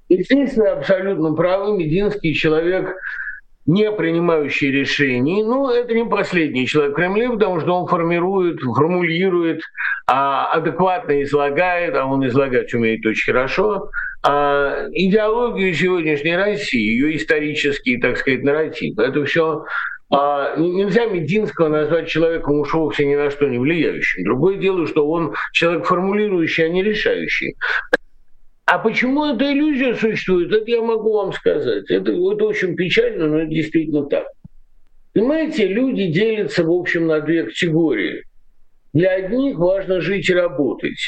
Естественно, 0.10 0.74
абсолютно 0.74 1.34
правы. 1.34 1.78
Мединский 1.78 2.34
человек, 2.34 2.96
не 3.66 3.92
принимающий 3.92 4.72
решений. 4.72 5.44
Но 5.44 5.72
это 5.72 5.94
не 5.94 6.06
последний 6.06 6.66
человек 6.66 6.94
в 6.94 6.96
Кремле, 6.96 7.30
потому 7.30 7.60
что 7.60 7.80
он 7.80 7.88
формирует, 7.88 8.60
формулирует, 8.62 9.62
а, 10.08 10.48
адекватно 10.51 11.22
излагает, 11.22 11.96
а 11.96 12.06
он 12.06 12.25
излагать 12.28 12.74
умеет 12.74 13.06
очень 13.06 13.32
хорошо, 13.32 13.92
а, 14.24 14.88
идеологию 14.92 15.74
сегодняшней 15.74 16.36
России, 16.36 16.80
ее 16.80 17.16
исторический, 17.16 17.98
так 17.98 18.18
сказать, 18.18 18.44
нарратив. 18.44 18.98
Это 18.98 19.24
все 19.25 19.66
а, 20.12 20.56
нельзя 20.58 21.06
Мединского 21.06 21.68
назвать 21.68 22.08
человеком 22.08 22.60
уж 22.62 22.74
вовсе 22.74 23.06
ни 23.06 23.16
на 23.16 23.30
что 23.30 23.48
не 23.48 23.60
влияющим. 23.60 24.24
Другое 24.24 24.58
дело, 24.58 24.88
что 24.88 25.08
он 25.08 25.36
человек 25.54 25.86
формулирующий, 25.86 26.66
а 26.66 26.70
не 26.70 26.82
решающий. 26.82 27.56
А 28.72 28.78
почему 28.78 29.26
эта 29.26 29.52
иллюзия 29.52 29.96
существует, 29.96 30.54
это 30.54 30.70
я 30.70 30.84
могу 30.84 31.14
вам 31.14 31.34
сказать. 31.34 31.90
Это, 31.90 32.12
это 32.12 32.46
очень 32.46 32.76
печально, 32.76 33.26
но 33.26 33.40
это 33.40 33.50
действительно 33.50 34.06
так. 34.06 34.28
Понимаете, 35.12 35.66
люди 35.66 36.06
делятся, 36.12 36.64
в 36.64 36.72
общем, 36.72 37.08
на 37.08 37.20
две 37.20 37.46
категории. 37.46 38.24
Для 38.94 39.16
одних 39.16 39.58
важно 39.58 40.02
жить 40.02 40.30
и 40.30 40.36
работать, 40.36 41.00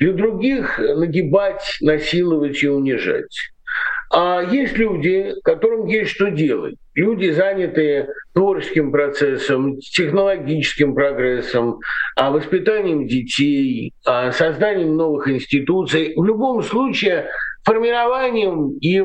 для 0.00 0.12
других 0.12 0.80
нагибать, 0.80 1.62
насиловать 1.80 2.60
и 2.64 2.68
унижать. 2.68 3.53
А 4.16 4.42
есть 4.42 4.78
люди, 4.78 5.34
которым 5.42 5.86
есть 5.86 6.12
что 6.12 6.30
делать. 6.30 6.76
Люди, 6.94 7.30
занятые 7.30 8.10
творческим 8.32 8.92
процессом, 8.92 9.80
технологическим 9.80 10.94
прогрессом, 10.94 11.80
а 12.14 12.30
воспитанием 12.30 13.08
детей, 13.08 13.92
а 14.06 14.30
созданием 14.30 14.96
новых 14.96 15.28
институций. 15.28 16.12
В 16.14 16.24
любом 16.24 16.62
случае, 16.62 17.28
формированием 17.64 18.78
и 18.78 19.02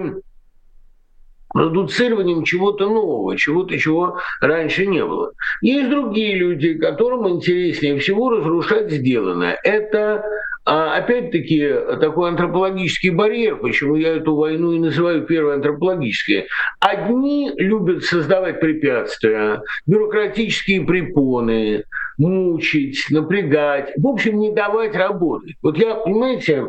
продуцированием 1.52 2.44
чего-то 2.44 2.88
нового, 2.88 3.36
чего-то, 3.36 3.76
чего 3.80 4.20
раньше 4.42 4.86
не 4.86 5.04
было. 5.04 5.32
Есть 5.64 5.90
другие 5.90 6.36
люди, 6.36 6.76
которым 6.76 7.28
интереснее 7.28 7.98
всего 7.98 8.30
разрушать 8.30 8.92
сделанное. 8.92 9.58
Это 9.64 10.24
а 10.72 10.98
опять-таки 10.98 11.68
такой 12.00 12.30
антропологический 12.30 13.10
барьер, 13.10 13.56
почему 13.56 13.96
я 13.96 14.18
эту 14.18 14.36
войну 14.36 14.74
и 14.74 14.78
называю 14.78 15.26
первой 15.26 15.56
антропологической. 15.56 16.46
Одни 16.80 17.52
любят 17.58 18.04
создавать 18.04 18.60
препятствия, 18.60 19.64
бюрократические 19.88 20.86
препоны, 20.86 21.86
мучить, 22.20 23.04
напрягать, 23.10 23.94
в 23.98 24.06
общем, 24.06 24.38
не 24.38 24.54
давать 24.54 24.96
работать. 24.96 25.56
Вот 25.64 25.76
я, 25.80 25.96
понимаете, 25.96 26.68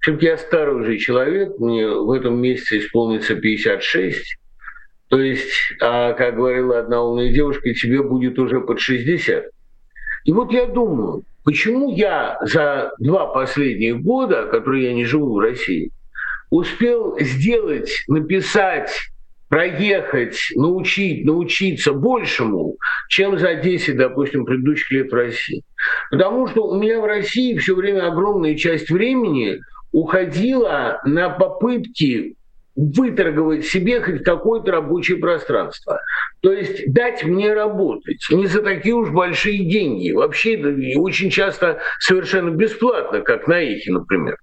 все-таки 0.00 0.26
я 0.26 0.36
старый 0.36 0.82
уже 0.82 0.98
человек, 0.98 1.58
мне 1.58 1.88
в 1.88 2.10
этом 2.10 2.38
месяце 2.38 2.80
исполнится 2.80 3.34
56, 3.34 4.36
то 5.08 5.18
есть, 5.18 5.50
а, 5.80 6.12
как 6.12 6.36
говорила 6.36 6.80
одна 6.80 7.02
умная 7.02 7.32
девушка, 7.32 7.72
тебе 7.72 8.02
будет 8.02 8.38
уже 8.38 8.60
под 8.60 8.78
60. 8.78 9.46
И 10.24 10.32
вот 10.32 10.52
я 10.52 10.66
думаю, 10.66 11.22
почему 11.48 11.90
я 11.90 12.36
за 12.42 12.92
два 12.98 13.28
последних 13.28 14.02
года, 14.02 14.44
которые 14.48 14.88
я 14.88 14.92
не 14.92 15.06
живу 15.06 15.36
в 15.36 15.38
России, 15.38 15.90
успел 16.50 17.18
сделать, 17.18 18.04
написать, 18.06 18.90
проехать, 19.48 20.36
научить, 20.56 21.24
научиться 21.24 21.94
большему, 21.94 22.76
чем 23.08 23.38
за 23.38 23.54
10, 23.54 23.96
допустим, 23.96 24.44
предыдущих 24.44 24.90
лет 24.90 25.10
в 25.10 25.14
России. 25.14 25.62
Потому 26.10 26.48
что 26.48 26.68
у 26.68 26.78
меня 26.78 27.00
в 27.00 27.06
России 27.06 27.56
все 27.56 27.74
время 27.74 28.08
огромная 28.08 28.54
часть 28.54 28.90
времени 28.90 29.58
уходила 29.90 31.00
на 31.06 31.30
попытки 31.30 32.36
выторговать 32.78 33.66
себе 33.66 34.00
хоть 34.00 34.22
какое-то 34.22 34.70
рабочее 34.70 35.18
пространство. 35.18 36.00
То 36.42 36.52
есть 36.52 36.92
дать 36.92 37.24
мне 37.24 37.52
работать 37.52 38.24
не 38.30 38.46
за 38.46 38.62
такие 38.62 38.94
уж 38.94 39.10
большие 39.10 39.68
деньги. 39.68 40.12
Вообще 40.12 40.56
очень 40.96 41.30
часто 41.30 41.80
совершенно 41.98 42.50
бесплатно, 42.50 43.20
как 43.22 43.48
на 43.48 43.60
эхе, 43.60 43.90
например. 43.90 44.36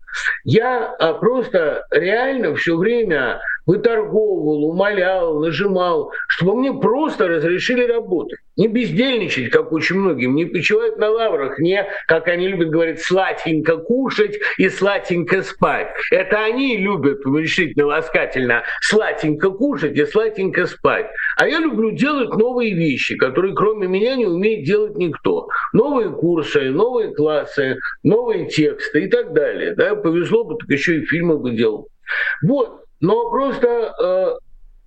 Я 0.44 0.94
а, 1.00 1.14
просто 1.14 1.86
реально 1.92 2.56
все 2.56 2.76
время 2.76 3.40
выторговывал, 3.66 4.66
умолял, 4.66 5.40
нажимал, 5.40 6.12
чтобы 6.28 6.56
мне 6.56 6.74
просто 6.74 7.28
разрешили 7.28 7.86
работать. 7.86 8.40
Не 8.56 8.68
бездельничать, 8.68 9.50
как 9.50 9.72
очень 9.74 9.98
многим, 9.98 10.36
не 10.36 10.46
почивать 10.46 10.98
на 10.98 11.10
лаврах, 11.10 11.60
не, 11.60 11.86
как 12.08 12.28
они 12.28 12.48
любят 12.48 12.70
говорить, 12.70 13.02
сладенько 13.02 13.78
кушать 13.78 14.38
и 14.58 14.70
сладенько 14.70 15.42
спать. 15.42 15.90
Это 16.12 16.44
они 16.44 16.78
любят 16.78 17.20
решительно 17.26 17.88
ласкательно 17.88 18.64
сладенько 18.82 19.50
кушать 19.50 19.98
и 19.98 20.06
сладенько 20.06 20.66
спать. 20.68 21.08
А 21.38 21.48
я 21.48 21.60
люблю 21.60 21.92
делать 21.92 22.30
новые 22.30 22.74
вещи, 22.74 23.18
которые 23.18 23.54
кроме 23.54 23.88
меня 23.88 24.16
не 24.16 24.26
умеет 24.26 24.66
делать 24.66 24.96
никто. 24.96 25.48
Новые 25.74 26.10
курсы, 26.10 26.70
новые 26.70 27.14
классы, 27.14 27.78
новые 28.04 28.48
тексты 28.48 29.06
и 29.06 29.08
так 29.08 29.34
далее. 29.34 29.76
Да, 29.76 29.96
повезло 29.96 30.44
бы, 30.44 30.56
так 30.58 30.70
еще 30.70 31.00
и 31.00 31.06
фильмы 31.06 31.38
бы 31.38 31.52
делал. 31.52 31.90
Вот. 32.44 32.85
Но 33.02 33.30
просто 33.30 33.94
э, 34.02 34.36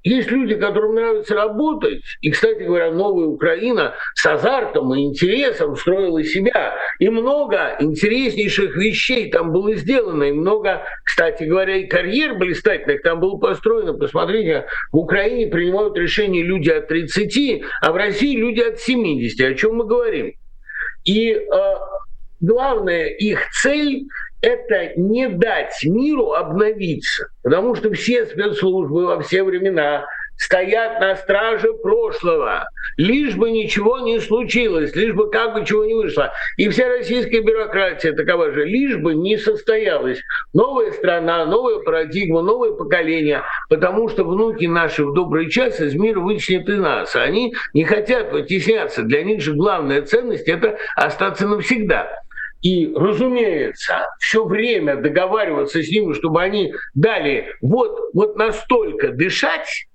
есть 0.05 0.31
люди, 0.31 0.55
которым 0.55 0.95
нравится 0.95 1.35
работать, 1.35 2.03
и, 2.21 2.31
кстати 2.31 2.63
говоря, 2.63 2.93
новая 2.93 3.27
Украина 3.27 3.95
с 4.15 4.25
азартом 4.25 4.95
и 4.95 5.03
интересом 5.03 5.77
строила 5.77 6.23
себя, 6.23 6.77
и 6.99 7.09
много 7.09 7.77
интереснейших 7.81 8.77
вещей 8.77 9.31
там 9.31 9.53
было 9.53 9.75
сделано, 9.75 10.25
и 10.25 10.33
много, 10.33 10.85
кстати 11.05 11.45
говоря, 11.45 11.77
и 11.77 11.87
карьер 11.87 12.37
блистательных 12.37 13.03
там 13.03 13.21
было 13.21 13.37
построено. 13.39 13.93
Посмотрите, 13.93 14.67
в 14.93 14.99
Украине 14.99 15.49
принимают 15.49 15.97
решения 15.97 16.43
люди 16.43 16.71
от 16.71 16.89
30, 16.89 17.63
а 17.83 17.93
в 17.93 17.97
России 17.97 18.37
люди 18.37 18.61
от 18.61 18.79
70. 18.79 19.41
О 19.41 19.55
чем 19.55 19.77
мы 19.77 19.87
говорим? 19.87 20.33
И 21.05 21.33
э, 21.33 21.75
главная 22.41 23.07
их 23.07 23.51
цель 23.63 24.07
это 24.41 24.93
не 24.97 25.29
дать 25.29 25.75
миру 25.85 26.33
обновиться, 26.33 27.29
потому 27.43 27.75
что 27.75 27.93
все 27.93 28.27
спецслужбы 28.27 29.07
во 29.07 29.21
все 29.21 29.43
времена 29.43 30.07
стоят 30.39 31.01
на 31.01 31.17
страже 31.17 31.73
прошлого, 31.75 32.69
лишь 32.97 33.35
бы 33.35 33.51
ничего 33.51 33.99
не 33.99 34.21
случилось, 34.21 34.95
лишь 34.95 35.13
бы 35.13 35.31
как 35.31 35.55
бы 35.55 35.67
чего 35.67 35.85
не 35.85 35.95
вышло. 35.95 36.33
И 36.57 36.69
вся 36.69 36.89
российская 36.89 37.41
бюрократия 37.41 38.13
такова 38.13 38.53
же, 38.53 38.65
лишь 38.65 38.97
бы 38.97 39.15
не 39.15 39.37
состоялась 39.37 40.21
новая 40.55 40.93
страна, 40.93 41.45
новая 41.45 41.81
парадигма, 41.81 42.43
новое 42.43 42.73
поколение, 42.73 43.43
потому 43.69 44.09
что 44.09 44.25
внуки 44.25 44.67
наши 44.67 45.05
в 45.05 45.13
добрый 45.13 45.51
час 45.51 45.81
из 45.81 45.95
мира 45.95 46.21
вычнет 46.21 46.69
и 46.69 46.75
нас. 46.75 47.17
Они 47.17 47.55
не 47.75 47.85
хотят 47.85 48.33
вытесняться. 48.33 49.03
Для 49.03 49.25
них 49.25 49.43
же 49.43 49.55
главная 49.55 50.03
ценность– 50.03 50.49
это 50.49 50.79
остаться 50.95 51.49
навсегда. 51.49 52.09
И, 52.63 52.93
разумеется, 52.95 54.07
все 54.19 54.45
время 54.45 54.97
договариваться 54.97 55.83
с 55.83 55.91
ними, 55.91 56.13
чтобы 56.13 56.43
они 56.43 56.73
дали 56.95 57.47
вот, 57.61 58.11
вот 58.15 58.37
настолько 58.37 59.13
дышать, 59.13 59.87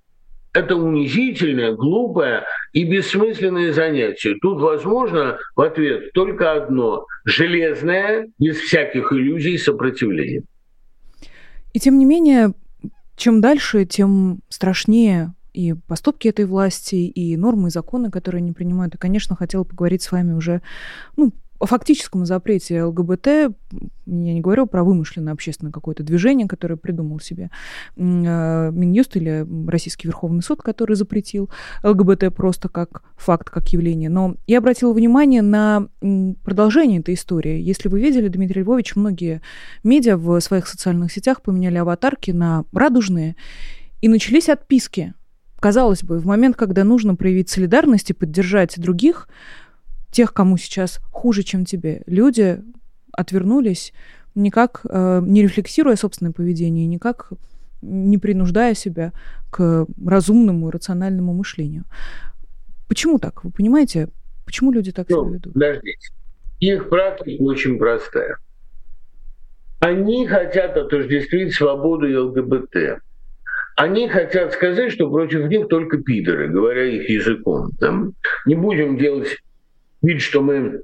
это 0.53 0.75
унизительное, 0.75 1.74
глупое 1.74 2.43
и 2.72 2.86
бессмысленное 2.86 3.74
занятие. 3.74 4.36
Тут 4.41 4.62
возможно 4.62 5.38
в 5.55 5.62
ответ 5.62 6.13
только 6.13 6.53
одно– 6.53 7.05
железное, 7.25 8.29
без 8.38 8.58
всяких 8.58 9.12
иллюзий, 9.12 9.58
сопротивление. 9.58 10.43
И 11.74 11.79
тем 11.79 11.98
не 11.98 12.05
менее, 12.05 12.53
чем 13.17 13.41
дальше, 13.41 13.86
тем 13.86 14.41
страшнее 14.50 15.34
и 15.53 15.74
поступки 15.74 16.27
этой 16.27 16.46
власти, 16.46 16.96
и 16.96 17.36
нормы, 17.36 17.70
и 17.70 17.72
законы, 17.72 18.12
которые 18.12 18.39
они 18.39 18.53
принимают. 18.53 18.96
И, 18.96 19.00
конечно, 19.00 19.36
хотела 19.36 19.63
поговорить 19.63 20.03
с 20.03 20.12
вами 20.12 20.34
уже 20.34 20.62
ну, 21.17 21.32
о 21.63 21.65
фактическом 21.65 22.25
запрете 22.25 22.84
ЛГБТ, 22.84 23.27
я 23.27 23.53
не 24.05 24.41
говорю 24.41 24.65
про 24.67 24.84
вымышленное 24.84 25.32
общественное 25.32 25.72
какое-то 25.72 26.03
движение, 26.03 26.46
которое 26.46 26.75
придумал 26.75 27.22
себе 27.22 27.51
э, 27.96 28.01
Минюст 28.01 29.15
или 29.15 29.48
Российский 29.70 30.10
Верховный 30.10 30.43
суд, 30.43 30.62
который 30.62 30.98
запретил 30.98 31.50
ЛГБТ 31.82 32.36
просто 32.36 32.67
как 32.67 33.03
факт, 33.15 33.50
как 33.50 33.70
явление. 33.70 34.10
Но 34.10 34.36
я 34.46 34.58
обратила 34.58 34.91
внимание 34.91 35.41
на 35.41 35.88
продолжение 36.43 37.00
этой 37.00 37.13
истории. 37.13 37.62
Если 37.62 37.88
вы 37.88 38.01
видели, 38.01 38.27
Дмитрий 38.27 38.63
Львович, 38.63 38.98
многие 38.98 39.41
медиа 39.86 40.17
в 40.17 40.38
своих 40.41 40.67
социальных 40.67 41.13
сетях 41.13 41.41
поменяли 41.41 41.77
аватарки 41.77 42.32
на 42.32 42.65
радужные, 42.74 43.38
и 44.01 44.10
начались 44.10 44.50
отписки. 44.50 45.13
Казалось 45.62 46.03
бы, 46.03 46.20
в 46.20 46.25
момент, 46.25 46.58
когда 46.58 46.84
нужно 46.84 47.15
проявить 47.15 47.50
солидарность 47.50 48.10
и 48.10 48.13
поддержать 48.13 48.77
других, 48.77 49.29
тех, 50.13 50.34
кому 50.34 50.58
сейчас 50.58 51.01
хуже, 51.12 51.43
чем 51.43 51.65
тебе. 51.65 52.03
Люди 52.05 52.62
отвернулись, 53.12 53.93
никак 54.36 54.82
э, 54.88 55.22
не 55.24 55.43
рефлексируя 55.43 55.96
собственное 55.96 56.32
поведение, 56.32 56.88
никак 56.88 57.32
не 57.82 58.17
принуждая 58.17 58.74
себя 58.74 59.12
к 59.51 59.86
разумному, 60.05 60.72
рациональному 60.72 61.34
мышлению. 61.34 61.84
Почему 62.88 63.20
так? 63.20 63.43
Вы 63.43 63.51
понимаете, 63.51 64.08
почему 64.46 64.72
люди 64.72 64.91
так 64.91 65.10
ну, 65.10 65.25
себя 65.25 65.36
ведут? 65.36 65.53
Подождите. 65.53 66.10
Их 66.60 66.89
практика 66.89 67.41
очень 67.41 67.77
простая. 67.77 68.38
Они 69.79 70.25
хотят 70.27 70.77
отождествить 70.77 71.53
свободу 71.53 72.08
и 72.08 72.15
ЛГБТ. 72.15 73.01
Они 73.75 74.08
хотят 74.08 74.53
сказать, 74.53 74.91
что 74.93 75.10
против 75.10 75.50
них 75.50 75.67
только 75.67 75.98
пидоры, 75.98 76.48
говоря 76.48 76.86
их 76.86 77.10
языком. 77.10 77.72
Да? 77.79 77.93
Не 78.46 78.55
будем 78.55 78.98
делать 78.98 79.39
вид, 80.03 80.22
что 80.22 80.41
мы 80.41 80.83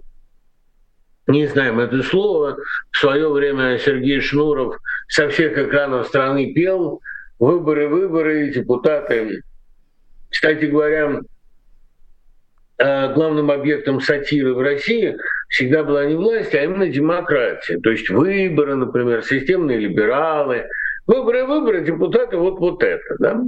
не 1.28 1.46
знаем 1.46 1.80
это 1.80 2.02
слово. 2.02 2.58
В 2.92 2.98
свое 2.98 3.30
время 3.30 3.78
Сергей 3.78 4.20
Шнуров 4.20 4.78
со 5.08 5.30
всех 5.30 5.58
экранов 5.58 6.08
страны 6.08 6.54
пел 6.54 7.02
«Выборы, 7.38 7.88
выборы, 7.88 8.50
депутаты». 8.50 9.44
Кстати 10.30 10.66
говоря, 10.66 11.22
э, 12.78 13.14
главным 13.14 13.52
объектом 13.52 14.02
сатиры 14.02 14.54
в 14.54 14.60
России 14.60 15.16
всегда 15.50 15.84
была 15.84 16.06
не 16.06 16.16
власть, 16.16 16.54
а 16.54 16.64
именно 16.64 16.88
демократия. 16.88 17.80
То 17.80 17.92
есть 17.92 18.10
выборы, 18.10 18.76
например, 18.76 19.24
системные 19.24 19.78
либералы. 19.78 20.68
Выборы, 21.08 21.46
выборы, 21.46 21.84
депутаты, 21.84 22.38
вот, 22.38 22.60
вот 22.60 22.84
это. 22.84 23.16
Да? 23.18 23.42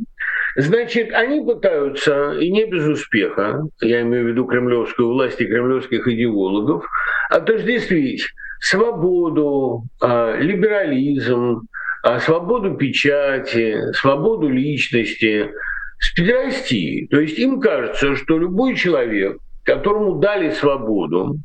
Значит, 0.55 1.13
они 1.13 1.41
пытаются, 1.45 2.33
и 2.33 2.51
не 2.51 2.65
без 2.65 2.85
успеха, 2.85 3.61
я 3.81 4.01
имею 4.01 4.25
в 4.25 4.27
виду 4.29 4.45
кремлевскую 4.45 5.09
власть 5.09 5.39
и 5.39 5.45
кремлевских 5.45 6.07
идеологов, 6.07 6.85
отождествить 7.29 8.27
свободу, 8.59 9.83
а, 10.01 10.35
либерализм, 10.37 11.61
а, 12.03 12.19
свободу 12.19 12.75
печати, 12.75 13.91
свободу 13.93 14.49
личности 14.49 15.51
с 15.99 16.13
педерастией. 16.13 17.07
То 17.07 17.19
есть 17.19 17.37
им 17.39 17.61
кажется, 17.61 18.15
что 18.15 18.37
любой 18.37 18.75
человек, 18.75 19.37
которому 19.63 20.19
дали 20.19 20.49
свободу, 20.49 21.37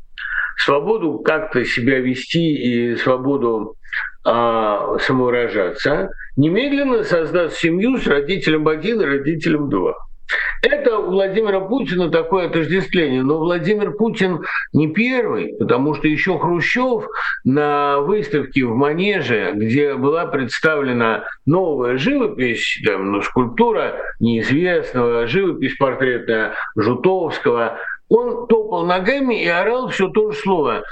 свободу 0.57 1.19
как-то 1.19 1.63
себя 1.63 1.99
вести 1.99 2.55
и 2.55 2.95
свободу 2.97 3.75
а, 4.23 4.97
самовыражаться, 4.99 6.09
немедленно 6.35 7.03
создаст 7.03 7.57
семью 7.57 7.97
с 7.97 8.07
родителем 8.07 8.67
один 8.67 9.01
и 9.01 9.05
родителем 9.05 9.69
два. 9.69 9.95
Это 10.61 10.97
у 10.97 11.11
Владимира 11.11 11.61
Путина 11.61 12.09
такое 12.09 12.47
отождествление. 12.47 13.23
Но 13.23 13.37
Владимир 13.37 13.91
Путин 13.91 14.41
не 14.73 14.87
первый, 14.87 15.55
потому 15.57 15.93
что 15.93 16.07
еще 16.07 16.37
Хрущев 16.37 17.07
на 17.43 17.99
выставке 17.99 18.65
в 18.65 18.75
Манеже, 18.75 19.51
где 19.55 19.93
была 19.93 20.25
представлена 20.25 21.25
новая 21.45 21.97
живопись, 21.97 22.81
там, 22.85 23.11
ну, 23.11 23.21
скульптура 23.21 24.01
неизвестного, 24.19 25.27
живопись 25.27 25.77
портретная 25.77 26.55
Жутовского, 26.75 27.77
он 28.09 28.47
топал 28.47 28.85
ногами 28.85 29.43
и 29.43 29.47
орал 29.47 29.89
все 29.89 30.09
то 30.09 30.31
же 30.31 30.37
слово 30.37 30.83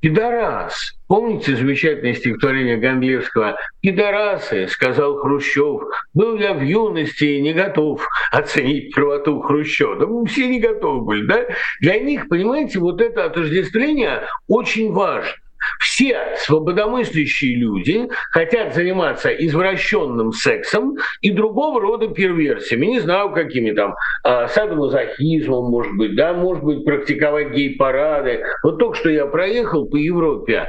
«пидорас». 0.00 0.94
Помните 1.08 1.56
замечательное 1.56 2.14
стихотворение 2.14 2.76
Гандлевского 2.76 3.58
«Пидорасы»,— 3.80 4.68
сказал 4.70 5.18
Хрущев, 5.18 5.82
«был 6.14 6.38
я 6.38 6.54
в 6.54 6.62
юности 6.62 7.38
не 7.40 7.52
готов 7.52 8.06
оценить 8.30 8.94
правоту 8.94 9.40
Хрущева». 9.40 9.96
Да 9.96 10.06
мы 10.06 10.24
все 10.26 10.48
не 10.48 10.60
готовы 10.60 11.04
были, 11.04 11.26
да? 11.26 11.46
Для 11.80 11.98
них, 11.98 12.28
понимаете, 12.28 12.78
вот 12.78 13.00
это 13.00 13.24
отождествление 13.24 14.26
очень 14.48 14.92
важно. 14.92 15.32
Все 15.78 16.34
свободомыслящие 16.38 17.56
люди 17.56 18.08
хотят 18.30 18.74
заниматься 18.74 19.30
извращенным 19.30 20.32
сексом 20.32 20.96
и 21.20 21.30
другого 21.30 21.80
рода 21.80 22.08
перверсиями. 22.08 22.86
Не 22.86 23.00
знаю, 23.00 23.30
какими 23.32 23.72
там, 23.72 23.94
а, 24.24 24.48
садомазохизмом, 24.48 25.70
может 25.70 25.96
быть, 25.96 26.14
да, 26.16 26.32
может 26.32 26.64
быть, 26.64 26.84
практиковать 26.84 27.50
гей-парады. 27.50 28.44
Вот 28.62 28.78
только 28.78 28.96
что 28.96 29.10
я 29.10 29.26
проехал 29.26 29.86
по 29.86 29.96
Европе, 29.96 30.68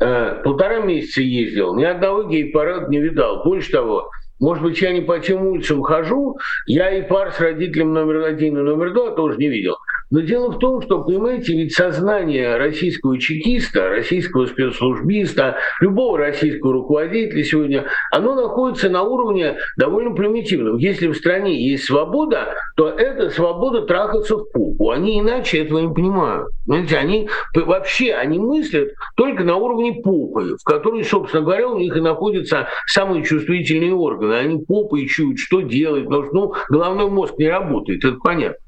э, 0.00 0.40
полтора 0.42 0.80
месяца 0.80 1.22
ездил, 1.22 1.74
ни 1.76 1.84
одного 1.84 2.24
гей-парада 2.24 2.88
не 2.88 3.00
видал. 3.00 3.44
Больше 3.44 3.70
того, 3.70 4.10
может 4.40 4.64
быть, 4.64 4.80
я 4.80 4.92
не 4.92 5.02
по 5.02 5.18
тем 5.18 5.46
улицам 5.46 5.82
хожу, 5.82 6.38
я 6.66 6.90
и 6.90 7.02
пар 7.02 7.32
с 7.32 7.40
родителем 7.40 7.92
номер 7.92 8.24
один 8.24 8.56
и 8.56 8.62
номер 8.62 8.94
два 8.94 9.10
тоже 9.10 9.36
не 9.36 9.48
видел. 9.48 9.76
Но 10.10 10.20
дело 10.20 10.50
в 10.50 10.58
том, 10.58 10.82
что, 10.82 11.04
понимаете, 11.04 11.54
ведь 11.54 11.72
сознание 11.72 12.56
российского 12.56 13.18
чекиста, 13.18 13.88
российского 13.88 14.46
спецслужбиста, 14.46 15.58
любого 15.80 16.18
российского 16.18 16.72
руководителя 16.72 17.44
сегодня, 17.44 17.86
оно 18.10 18.34
находится 18.34 18.88
на 18.88 19.04
уровне 19.04 19.58
довольно 19.76 20.12
примитивном. 20.14 20.78
Если 20.78 21.06
в 21.06 21.14
стране 21.14 21.64
есть 21.64 21.84
свобода, 21.84 22.54
то 22.76 22.88
это 22.88 23.30
свобода 23.30 23.82
трахаться 23.82 24.36
в 24.36 24.50
попу. 24.50 24.90
Они 24.90 25.20
иначе 25.20 25.58
этого 25.58 25.78
не 25.78 25.94
понимают. 25.94 26.48
Понимаете, 26.66 26.96
они 26.96 27.28
вообще 27.54 28.12
они 28.12 28.40
мыслят 28.40 28.90
только 29.16 29.44
на 29.44 29.56
уровне 29.56 30.02
попы, 30.02 30.56
в 30.60 30.64
которой, 30.64 31.04
собственно 31.04 31.44
говоря, 31.44 31.68
у 31.68 31.78
них 31.78 31.96
и 31.96 32.00
находятся 32.00 32.68
самые 32.86 33.24
чувствительные 33.24 33.94
органы. 33.94 34.34
Они 34.34 34.64
попой 34.64 35.06
чуют, 35.06 35.38
что 35.38 35.60
делать, 35.60 36.04
потому 36.04 36.24
что 36.24 36.34
ну, 36.34 36.54
головной 36.68 37.08
мозг 37.10 37.34
не 37.38 37.48
работает, 37.48 38.04
это 38.04 38.16
понятно. 38.16 38.58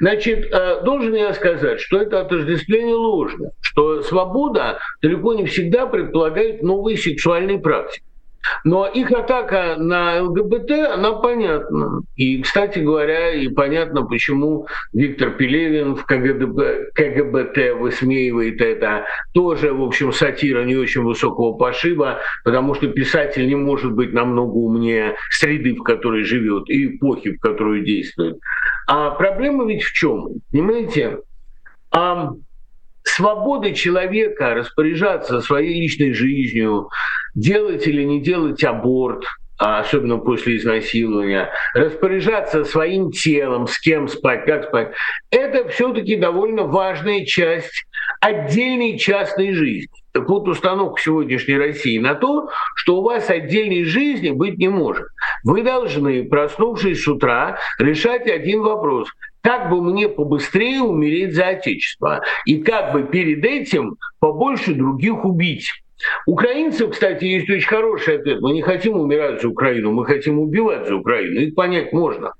Значит, 0.00 0.46
э, 0.52 0.82
должен 0.82 1.14
я 1.14 1.32
сказать, 1.34 1.80
что 1.80 2.00
это 2.00 2.20
отождествление 2.20 2.94
ложно, 2.94 3.50
что 3.60 4.02
свобода 4.02 4.78
далеко 5.02 5.34
не 5.34 5.46
всегда 5.46 5.86
предполагает 5.86 6.62
новые 6.62 6.96
сексуальные 6.96 7.58
практики. 7.58 8.04
Но 8.64 8.86
их 8.86 9.10
атака 9.12 9.76
на 9.78 10.22
ЛГБТ, 10.22 10.70
она 10.94 11.12
понятна. 11.14 12.02
И, 12.16 12.42
кстати 12.42 12.80
говоря, 12.80 13.32
и 13.32 13.48
понятно, 13.48 14.04
почему 14.04 14.66
Виктор 14.92 15.30
Пелевин 15.30 15.96
в 15.96 16.04
КГБ, 16.04 16.90
КГБТ 16.94 17.78
высмеивает 17.78 18.60
это. 18.60 19.06
Тоже, 19.32 19.72
в 19.72 19.82
общем, 19.82 20.12
сатира 20.12 20.64
не 20.64 20.76
очень 20.76 21.02
высокого 21.02 21.56
пошиба, 21.56 22.20
потому 22.44 22.74
что 22.74 22.88
писатель 22.88 23.46
не 23.46 23.54
может 23.56 23.92
быть 23.92 24.12
намного 24.12 24.54
умнее 24.54 25.16
среды, 25.30 25.74
в 25.74 25.82
которой 25.82 26.24
живет, 26.24 26.68
и 26.68 26.96
эпохи, 26.96 27.32
в 27.32 27.40
которой 27.40 27.84
действует. 27.84 28.38
А 28.86 29.10
проблема 29.10 29.66
ведь 29.66 29.82
в 29.82 29.92
чем? 29.92 30.28
Понимаете? 30.50 31.18
А 31.90 32.32
свобода 33.08 33.72
человека 33.72 34.54
распоряжаться 34.54 35.40
своей 35.40 35.80
личной 35.80 36.12
жизнью, 36.12 36.88
делать 37.34 37.86
или 37.86 38.02
не 38.04 38.20
делать 38.20 38.64
аборт– 38.64 39.24
а 39.58 39.80
особенно 39.80 40.18
после 40.18 40.56
изнасилования, 40.56 41.50
распоряжаться 41.74 42.64
своим 42.64 43.10
телом, 43.10 43.66
с 43.66 43.78
кем 43.80 44.06
спать, 44.06 44.44
как 44.44 44.68
спать, 44.68 44.92
это 45.30 45.68
все-таки 45.68 46.16
довольно 46.16 46.62
важная 46.62 47.24
часть 47.24 47.84
отдельной 48.20 48.96
частной 48.98 49.52
жизни. 49.52 49.90
Так 50.18 50.28
вот, 50.28 50.48
установка 50.48 51.00
сегодняшней 51.00 51.56
России 51.56 51.96
на 51.96 52.16
то, 52.16 52.48
что 52.74 52.96
у 52.96 53.02
вас 53.02 53.30
отдельной 53.30 53.84
жизни 53.84 54.30
быть 54.30 54.58
не 54.58 54.66
может. 54.66 55.06
Вы 55.44 55.62
должны, 55.62 56.24
проснувшись 56.24 57.04
с 57.04 57.06
утра, 57.06 57.60
решать 57.78 58.26
один 58.26 58.62
вопрос. 58.62 59.08
Как 59.42 59.70
бы 59.70 59.80
мне 59.80 60.08
побыстрее 60.08 60.80
умереть 60.80 61.36
за 61.36 61.50
Отечество? 61.50 62.22
И 62.46 62.56
как 62.56 62.92
бы 62.92 63.04
перед 63.04 63.44
этим 63.44 63.94
побольше 64.18 64.74
других 64.74 65.24
убить? 65.24 65.68
Украинцев, 66.26 66.90
кстати, 66.90 67.24
есть 67.24 67.48
очень 67.48 67.68
хороший 67.68 68.18
ответ. 68.18 68.40
Мы 68.40 68.54
не 68.54 68.62
хотим 68.62 68.98
умирать 68.98 69.40
за 69.40 69.48
Украину, 69.48 69.92
мы 69.92 70.04
хотим 70.04 70.40
убивать 70.40 70.88
за 70.88 70.96
Украину. 70.96 71.42
Их 71.42 71.54
понять 71.54 71.92
можно. 71.92 72.32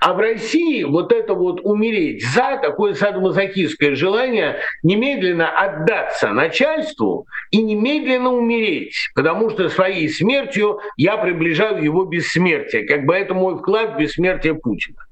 А 0.00 0.12
в 0.12 0.18
России 0.18 0.84
вот 0.84 1.12
это 1.12 1.34
вот 1.34 1.60
умереть 1.62 2.24
за 2.24 2.58
такое 2.62 2.94
садомазохистское 2.94 3.94
желание 3.94 4.60
немедленно 4.82 5.48
отдаться 5.48 6.32
начальству 6.32 7.26
и 7.50 7.62
немедленно 7.62 8.32
умереть, 8.32 8.94
потому 9.14 9.50
что 9.50 9.68
своей 9.68 10.08
смертью 10.08 10.80
я 10.96 11.16
приближаю 11.16 11.82
его 11.82 12.04
бессмертие. 12.04 12.86
Как 12.86 13.06
бы 13.06 13.14
это 13.14 13.34
мой 13.34 13.58
вклад 13.58 13.94
в 13.94 13.98
бессмертие 13.98 14.54
Путина. 14.54 15.07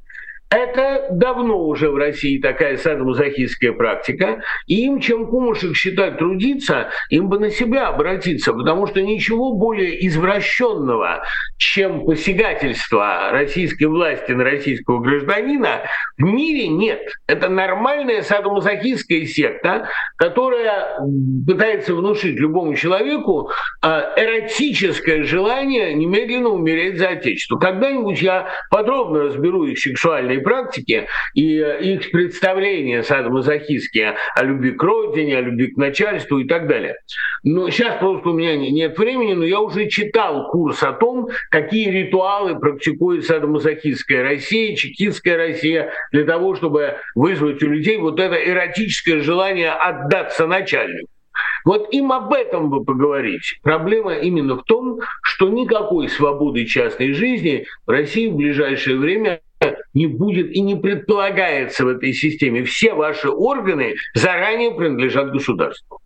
Это 0.48 1.08
давно 1.10 1.66
уже 1.66 1.90
в 1.90 1.96
России 1.96 2.38
такая 2.38 2.76
садомазохистская 2.76 3.72
практика. 3.72 4.42
И 4.66 4.84
им, 4.84 5.00
чем 5.00 5.26
кумушек 5.26 5.74
считать 5.74 6.18
трудиться, 6.18 6.90
им 7.10 7.28
бы 7.28 7.40
на 7.40 7.50
себя 7.50 7.88
обратиться, 7.88 8.52
потому 8.52 8.86
что 8.86 9.02
ничего 9.02 9.54
более 9.54 10.06
извращенного, 10.06 11.24
чем 11.56 12.04
посягательство 12.04 13.30
российской 13.32 13.86
власти 13.86 14.32
на 14.32 14.44
российского 14.44 15.00
гражданина, 15.00 15.82
в 16.16 16.22
мире 16.22 16.68
нет. 16.68 17.02
Это 17.26 17.48
нормальная 17.48 18.22
садомазохистская 18.22 19.24
секта, 19.26 19.88
которая 20.16 21.00
пытается 21.46 21.94
внушить 21.94 22.38
любому 22.38 22.76
человеку 22.76 23.50
а, 23.82 24.12
эротическое 24.16 25.24
желание 25.24 25.92
немедленно 25.94 26.50
умереть 26.50 26.98
за 26.98 27.08
Отечество. 27.08 27.58
Когда-нибудь 27.58 28.20
я 28.22 28.48
подробно 28.70 29.24
разберу 29.24 29.64
их 29.64 29.78
сексуальные 29.78 30.35
сексуальной 30.36 30.40
практики 30.40 31.06
и 31.34 31.58
э, 31.58 31.82
их 31.82 32.10
представления 32.10 33.02
садомазохистские 33.02 34.16
о 34.34 34.44
любви 34.44 34.72
к 34.72 34.82
родине, 34.82 35.38
о 35.38 35.40
любви 35.40 35.68
к 35.68 35.76
начальству 35.76 36.38
и 36.38 36.46
так 36.46 36.66
далее. 36.68 36.96
Но 37.42 37.70
сейчас 37.70 37.98
просто 37.98 38.30
у 38.30 38.32
меня 38.32 38.56
нет 38.56 38.98
времени, 38.98 39.34
но 39.34 39.44
я 39.44 39.60
уже 39.60 39.88
читал 39.88 40.48
курс 40.50 40.82
о 40.82 40.92
том, 40.92 41.28
какие 41.50 41.90
ритуалы 41.90 42.58
практикует 42.58 43.24
садомазохистская 43.24 44.22
Россия, 44.22 44.76
чекистская 44.76 45.36
Россия 45.36 45.92
для 46.12 46.24
того, 46.24 46.54
чтобы 46.54 46.96
вызвать 47.14 47.62
у 47.62 47.68
людей 47.68 47.98
вот 47.98 48.20
это 48.20 48.34
эротическое 48.34 49.20
желание 49.20 49.70
отдаться 49.70 50.46
начальнику. 50.46 51.08
Вот 51.64 51.92
им 51.92 52.12
об 52.12 52.32
этом 52.32 52.70
бы 52.70 52.84
поговорить. 52.84 53.58
Проблема 53.62 54.14
именно 54.14 54.56
в 54.56 54.62
том, 54.62 55.00
что 55.22 55.48
никакой 55.48 56.08
свободы 56.08 56.64
частной 56.64 57.12
жизни 57.12 57.66
в 57.86 57.90
России 57.90 58.28
в 58.28 58.36
ближайшее 58.36 58.96
время 58.96 59.40
не 59.94 60.06
будет 60.06 60.50
и 60.54 60.60
не 60.60 60.76
предполагается 60.76 61.84
в 61.84 61.88
этой 61.88 62.12
системе. 62.12 62.64
Все 62.64 62.94
ваши 62.94 63.28
органы 63.30 63.94
заранее 64.14 64.74
принадлежат 64.74 65.32
государству. 65.32 66.00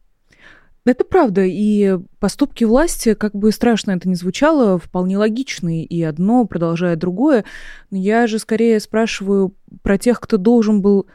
Это 0.87 1.05
правда, 1.05 1.45
и 1.45 1.99
поступки 2.21 2.65
власти, 2.65 3.15
как 3.15 3.35
бы 3.35 3.53
страшно 3.53 3.91
это 3.91 4.09
ни 4.09 4.15
звучало, 4.15 4.79
вполне 4.79 5.19
логичные, 5.19 5.85
и 5.85 6.03
одно 6.03 6.47
продолжает 6.47 6.99
другое. 6.99 7.45
Но 7.91 7.99
я 7.99 8.27
же 8.27 8.39
скорее 8.39 8.81
спрашиваю 8.81 9.55
про 9.83 9.99
тех, 9.99 10.21
кто 10.21 10.39
должен 10.39 10.81
был 10.81 11.07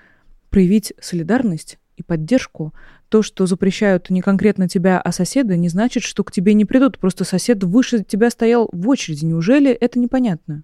проявить 0.49 0.93
солидарность 0.99 1.79
и 1.97 2.03
поддержку. 2.03 2.73
То, 3.09 3.21
что 3.21 3.47
запрещают 3.47 4.09
не 4.09 4.21
конкретно 4.21 4.69
тебя, 4.69 4.99
а 4.99 5.11
соседа, 5.11 5.57
не 5.57 5.69
значит, 5.69 6.03
что 6.03 6.23
к 6.23 6.31
тебе 6.31 6.53
не 6.53 6.65
придут. 6.65 6.99
Просто 6.99 7.23
сосед 7.23 7.63
выше 7.63 8.03
тебя 8.03 8.29
стоял 8.29 8.69
в 8.71 8.87
очереди. 8.87 9.25
Неужели 9.25 9.71
это 9.71 9.97
непонятно? 9.97 10.63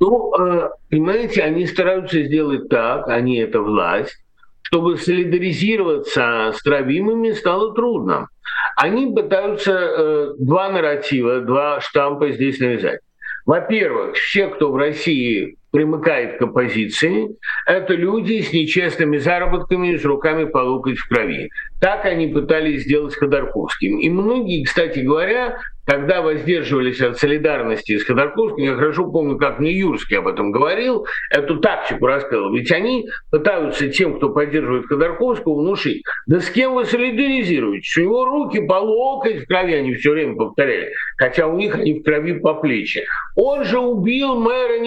Ну, 0.00 0.32
э, 0.34 0.70
понимаете, 0.88 1.42
они 1.42 1.66
стараются 1.66 2.22
сделать 2.22 2.68
так, 2.70 3.06
они 3.08 3.38
это 3.38 3.60
власть, 3.60 4.16
чтобы 4.62 4.96
солидаризироваться 4.96 6.52
с 6.56 6.62
травимыми 6.62 7.32
стало 7.32 7.74
трудно. 7.74 8.28
Они 8.76 9.12
пытаются 9.12 9.72
э, 9.72 10.34
два 10.38 10.70
нарратива, 10.70 11.40
два 11.42 11.80
штампа 11.80 12.30
здесь 12.30 12.58
навязать. 12.60 13.00
Во-первых, 13.44 14.16
все, 14.16 14.48
кто 14.48 14.72
в 14.72 14.76
России 14.76 15.58
примыкает 15.70 16.38
к 16.38 16.42
оппозиции, 16.42 17.28
это 17.66 17.94
люди 17.94 18.40
с 18.40 18.52
нечестными 18.52 19.18
заработками, 19.18 19.96
с 19.96 20.04
руками 20.04 20.44
по 20.44 20.58
локоть 20.58 20.98
в 20.98 21.08
крови. 21.08 21.50
Так 21.80 22.04
они 22.04 22.28
пытались 22.28 22.82
сделать 22.82 23.12
с 23.12 23.16
Ходорковским. 23.16 23.98
И 23.98 24.08
многие, 24.10 24.64
кстати 24.64 24.98
говоря, 25.00 25.58
когда 25.86 26.22
воздерживались 26.22 27.00
от 27.00 27.18
солидарности 27.18 27.98
с 27.98 28.04
Ходорковским, 28.04 28.62
я 28.62 28.74
хорошо 28.74 29.10
помню, 29.10 29.38
как 29.38 29.58
Нью-Юрский 29.58 30.18
об 30.18 30.28
этом 30.28 30.52
говорил, 30.52 31.04
эту 31.30 31.58
тактику 31.58 32.06
рассказал. 32.06 32.52
Ведь 32.52 32.70
они 32.70 33.08
пытаются 33.30 33.88
тем, 33.88 34.16
кто 34.16 34.28
поддерживает 34.28 34.86
Ходорковского, 34.86 35.60
внушить, 35.60 36.04
да 36.26 36.38
с 36.38 36.48
кем 36.50 36.74
вы 36.74 36.84
солидаризируетесь? 36.84 37.96
У 37.96 38.02
него 38.02 38.24
руки 38.24 38.60
по 38.60 38.74
локоть 38.74 39.42
в 39.42 39.46
крови, 39.46 39.74
они 39.74 39.94
все 39.94 40.12
время 40.12 40.36
повторяли, 40.36 40.92
хотя 41.16 41.46
у 41.48 41.56
них 41.56 41.74
они 41.74 41.98
в 41.98 42.04
крови 42.04 42.34
по 42.34 42.54
плечи. 42.54 43.04
Он 43.34 43.64
же 43.64 43.78
убил 43.78 44.38
мэра 44.38 44.78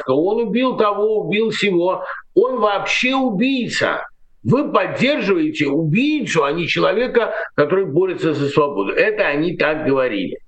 Нефтеюганска, 0.00 0.10
он 0.12 0.48
убил 0.48 0.76
того, 0.76 1.20
убил 1.20 1.50
всего. 1.50 2.04
Он 2.34 2.60
вообще 2.60 3.14
убийца. 3.14 4.06
Вы 4.42 4.72
поддерживаете 4.72 5.68
убийцу, 5.68 6.44
а 6.44 6.52
не 6.52 6.66
человека, 6.66 7.34
который 7.54 7.84
борется 7.84 8.32
за 8.32 8.48
свободу. 8.48 8.92
Это 8.92 9.26
они 9.26 9.56
так 9.56 9.84
говорили. 9.86 10.38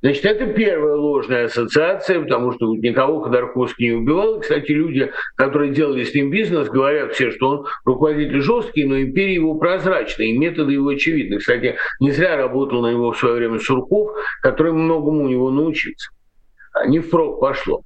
Значит, 0.00 0.26
это 0.26 0.46
первая 0.46 0.94
ложная 0.94 1.46
ассоциация, 1.46 2.20
потому 2.20 2.52
что 2.52 2.72
никого 2.76 3.20
Ходорковский 3.20 3.88
не 3.88 3.96
убивал. 3.96 4.38
Кстати, 4.38 4.70
люди, 4.70 5.10
которые 5.34 5.72
делали 5.72 6.04
с 6.04 6.14
ним 6.14 6.30
бизнес, 6.30 6.68
говорят 6.68 7.14
все, 7.14 7.32
что 7.32 7.48
он 7.48 7.66
руководитель 7.84 8.40
жесткий, 8.40 8.84
но 8.84 9.00
империя 9.00 9.34
его 9.34 9.54
прозрачная, 9.54 10.26
и 10.26 10.38
методы 10.38 10.74
его 10.74 10.88
очевидны. 10.88 11.38
Кстати, 11.38 11.76
не 11.98 12.12
зря 12.12 12.36
работал 12.36 12.82
на 12.82 12.92
него 12.92 13.10
в 13.10 13.18
свое 13.18 13.34
время 13.34 13.58
Сурков, 13.58 14.10
который 14.40 14.72
многому 14.72 15.24
у 15.24 15.28
него 15.28 15.50
научился. 15.50 16.10
Не 16.86 17.00
впрок 17.00 17.40
пошло. 17.40 17.82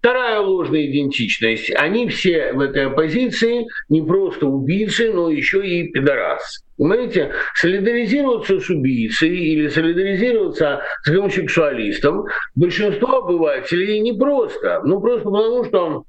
Вторая 0.00 0.40
ложная 0.40 0.86
идентичность. 0.86 1.72
Они 1.74 2.08
все 2.08 2.52
в 2.52 2.60
этой 2.60 2.86
оппозиции 2.86 3.66
не 3.88 4.00
просто 4.00 4.46
убийцы, 4.46 5.12
но 5.12 5.28
еще 5.28 5.66
и 5.66 5.90
пидорасы. 5.90 6.62
Понимаете, 6.76 7.32
солидаризироваться 7.54 8.60
с 8.60 8.70
убийцей 8.70 9.36
или 9.36 9.66
солидаризироваться 9.66 10.82
с 11.02 11.10
гомосексуалистом 11.10 12.26
большинство 12.54 13.18
обывателей 13.18 13.98
не 13.98 14.12
просто. 14.12 14.82
Ну, 14.84 15.00
просто 15.00 15.28
потому, 15.28 15.64
что 15.64 16.04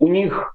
у 0.00 0.08
них 0.08 0.52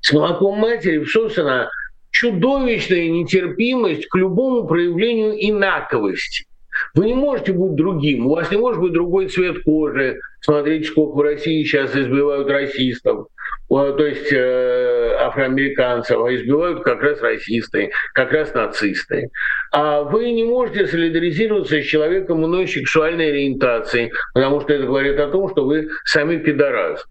с 0.00 0.12
молоком 0.12 0.58
матери 0.58 1.04
всосана 1.04 1.70
чудовищная 2.10 3.08
нетерпимость 3.08 4.08
к 4.08 4.16
любому 4.16 4.66
проявлению 4.66 5.34
инаковости. 5.38 6.46
Вы 6.94 7.06
не 7.06 7.14
можете 7.14 7.52
быть 7.52 7.74
другим, 7.74 8.26
у 8.26 8.34
вас 8.34 8.50
не 8.50 8.56
может 8.56 8.80
быть 8.80 8.92
другой 8.92 9.28
цвет 9.28 9.62
кожи. 9.64 10.18
Смотрите, 10.40 10.88
сколько 10.88 11.16
в 11.16 11.20
России 11.20 11.64
сейчас 11.64 11.96
избивают 11.96 12.48
расистов, 12.48 13.28
то 13.68 14.06
есть 14.06 14.32
э, 14.32 15.16
афроамериканцев, 15.18 16.18
а 16.22 16.34
избивают 16.34 16.82
как 16.82 17.02
раз 17.02 17.20
расисты, 17.20 17.90
как 18.14 18.32
раз 18.32 18.54
нацисты. 18.54 19.30
А 19.72 20.02
вы 20.02 20.30
не 20.32 20.44
можете 20.44 20.86
солидаризироваться 20.86 21.80
с 21.80 21.84
человеком 21.84 22.44
иной 22.44 22.68
сексуальной 22.68 23.30
ориентации, 23.30 24.12
потому 24.34 24.60
что 24.60 24.72
это 24.72 24.86
говорит 24.86 25.18
о 25.18 25.28
том, 25.28 25.50
что 25.50 25.64
вы 25.64 25.88
сами 26.04 26.36
пидорас. 26.36 27.04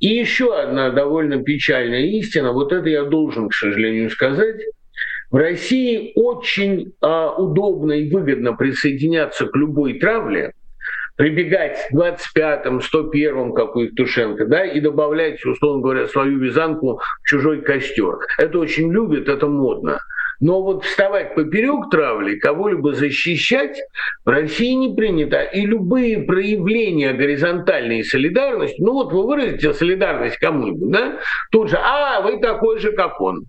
И 0.00 0.08
еще 0.08 0.54
одна 0.54 0.90
довольно 0.90 1.42
печальная 1.42 2.06
истина, 2.06 2.52
вот 2.52 2.72
это 2.72 2.88
я 2.88 3.04
должен, 3.04 3.48
к 3.48 3.54
сожалению, 3.54 4.10
сказать, 4.10 4.56
России 5.36 6.12
очень 6.14 6.92
а, 7.00 7.34
удобно 7.36 7.92
и 7.92 8.10
выгодно 8.10 8.54
присоединяться 8.54 9.46
к 9.46 9.56
любой 9.56 9.98
травле, 9.98 10.52
прибегать 11.16 11.78
к 11.88 11.94
25-м, 11.94 12.80
101-м, 12.80 13.52
как 13.54 13.76
у 13.76 13.80
Евтушенко, 13.80 14.46
да, 14.46 14.64
и 14.64 14.80
добавлять, 14.80 15.44
условно 15.44 15.82
говоря, 15.82 16.06
свою 16.06 16.38
вязанку 16.38 17.00
в 17.22 17.28
чужой 17.28 17.62
костер. 17.62 18.18
Это 18.38 18.58
очень 18.58 18.92
любят, 18.92 19.28
это 19.28 19.46
модно. 19.46 20.00
Но 20.40 20.60
вот 20.60 20.84
вставать 20.84 21.36
поперек 21.36 21.88
травли, 21.88 22.34
кого-либо 22.34 22.94
защищать 22.94 23.78
в 24.24 24.28
России 24.28 24.72
не 24.72 24.92
принято. 24.92 25.40
И 25.42 25.64
любые 25.64 26.24
проявления 26.24 27.12
горизонтальной 27.12 28.02
солидарности, 28.02 28.82
ну 28.82 28.94
вот 28.94 29.12
вы 29.12 29.24
выразите 29.24 29.72
солидарность 29.72 30.38
кому-нибудь, 30.38 30.90
да, 30.90 31.18
тут 31.52 31.70
же, 31.70 31.78
а, 31.80 32.20
вы 32.22 32.40
такой 32.40 32.80
же, 32.80 32.90
как 32.90 33.20
он. 33.20 33.44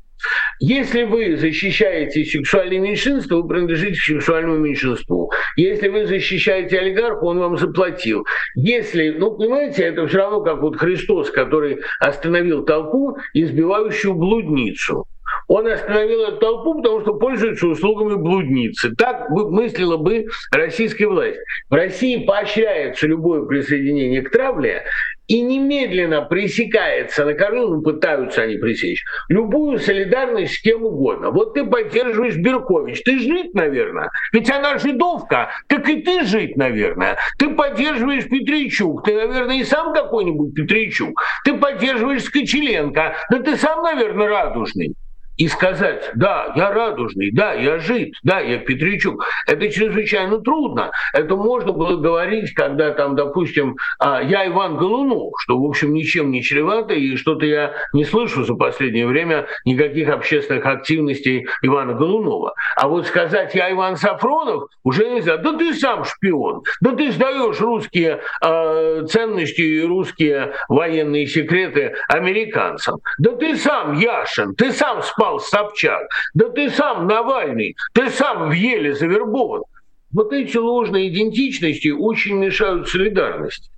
Если 0.59 1.03
вы 1.03 1.37
защищаете 1.37 2.23
сексуальное 2.25 2.79
меньшинство, 2.79 3.41
вы 3.41 3.47
принадлежите 3.47 3.93
к 3.93 4.03
сексуальному 4.03 4.57
меньшинству. 4.57 5.31
Если 5.55 5.87
вы 5.87 6.05
защищаете 6.05 6.79
олигарха, 6.79 7.23
он 7.23 7.39
вам 7.39 7.57
заплатил. 7.57 8.25
Если, 8.55 9.09
ну, 9.09 9.35
понимаете, 9.35 9.83
это 9.83 10.07
все 10.07 10.17
равно 10.19 10.41
как 10.41 10.61
вот 10.61 10.77
Христос, 10.77 11.31
который 11.31 11.79
остановил 11.99 12.63
толпу, 12.65 13.17
избивающую 13.33 14.13
блудницу. 14.13 15.05
Он 15.47 15.67
остановил 15.67 16.23
эту 16.23 16.37
толпу, 16.37 16.75
потому 16.75 17.01
что 17.01 17.13
пользуется 17.15 17.67
услугами 17.67 18.15
блудницы. 18.15 18.93
Так 18.95 19.29
мыслила 19.29 19.97
бы 19.97 20.27
российская 20.51 21.07
власть. 21.07 21.39
В 21.69 21.73
России 21.73 22.25
поощряется 22.25 23.07
любое 23.07 23.43
присоединение 23.45 24.21
к 24.21 24.31
травле, 24.31 24.83
и 25.27 25.41
немедленно 25.41 26.21
пресекается 26.21 27.25
на 27.25 27.33
корню, 27.33 27.67
ну, 27.67 27.81
пытаются 27.81 28.41
они 28.41 28.57
пресечь, 28.57 29.03
любую 29.29 29.79
солидарность 29.79 30.55
с 30.55 30.61
кем 30.61 30.83
угодно. 30.83 31.31
Вот 31.31 31.53
ты 31.53 31.65
поддерживаешь 31.65 32.35
Беркович, 32.35 33.03
ты 33.03 33.19
жить, 33.19 33.53
наверное, 33.53 34.11
ведь 34.33 34.49
она 34.51 34.77
жидовка, 34.77 35.51
так 35.67 35.87
и 35.87 36.01
ты 36.01 36.25
жить, 36.25 36.57
наверное. 36.57 37.17
Ты 37.37 37.49
поддерживаешь 37.49 38.27
Петричук, 38.27 39.05
ты, 39.05 39.15
наверное, 39.15 39.57
и 39.57 39.63
сам 39.63 39.93
какой-нибудь 39.93 40.53
Петричук. 40.53 41.21
Ты 41.45 41.53
поддерживаешь 41.53 42.23
Скочеленко, 42.23 43.15
да 43.29 43.39
ты 43.39 43.55
сам, 43.55 43.81
наверное, 43.83 44.27
радужный 44.27 44.95
и 45.37 45.47
сказать, 45.47 46.11
да, 46.15 46.51
я 46.55 46.71
радужный, 46.71 47.31
да, 47.31 47.53
я 47.53 47.79
жид, 47.79 48.13
да, 48.23 48.39
я 48.39 48.59
Петричук, 48.59 49.25
это 49.47 49.69
чрезвычайно 49.69 50.39
трудно. 50.39 50.91
Это 51.13 51.35
можно 51.35 51.71
было 51.71 51.97
говорить, 51.97 52.53
когда 52.53 52.91
там, 52.91 53.15
допустим, 53.15 53.75
а, 53.99 54.21
я 54.21 54.47
Иван 54.47 54.77
Голунов, 54.77 55.33
что, 55.39 55.59
в 55.59 55.65
общем, 55.65 55.93
ничем 55.93 56.31
не 56.31 56.43
чревато, 56.43 56.93
и 56.93 57.15
что-то 57.15 57.45
я 57.45 57.73
не 57.93 58.05
слышу 58.05 58.43
за 58.43 58.53
последнее 58.53 59.07
время 59.07 59.47
никаких 59.65 60.09
общественных 60.09 60.65
активностей 60.65 61.47
Ивана 61.61 61.93
Голунова. 61.93 62.53
А 62.75 62.87
вот 62.87 63.07
сказать, 63.07 63.55
я 63.55 63.71
Иван 63.71 63.97
Сафронов, 63.97 64.69
уже 64.83 65.09
нельзя. 65.09 65.37
Да 65.37 65.57
ты 65.57 65.73
сам 65.73 66.05
шпион, 66.05 66.63
да 66.81 66.91
ты 66.91 67.11
сдаешь 67.11 67.59
русские 67.59 68.21
э, 68.41 69.05
ценности 69.09 69.61
и 69.61 69.81
русские 69.81 70.53
военные 70.69 71.25
секреты 71.25 71.95
американцам. 72.07 72.99
Да 73.17 73.35
ты 73.35 73.55
сам 73.55 73.97
Яшин, 73.97 74.53
ты 74.55 74.71
сам 74.71 75.01
спас 75.01 75.22
спал 75.23 75.39
Собчак. 75.39 76.07
Да 76.33 76.49
ты 76.49 76.69
сам 76.69 77.07
Навальный, 77.07 77.75
ты 77.93 78.09
сам 78.09 78.49
в 78.49 78.51
еле 78.51 78.93
завербован. 78.93 79.63
Вот 80.11 80.33
эти 80.33 80.57
ложные 80.57 81.09
идентичности 81.09 81.89
очень 81.89 82.35
мешают 82.35 82.89
солидарности. 82.89 83.69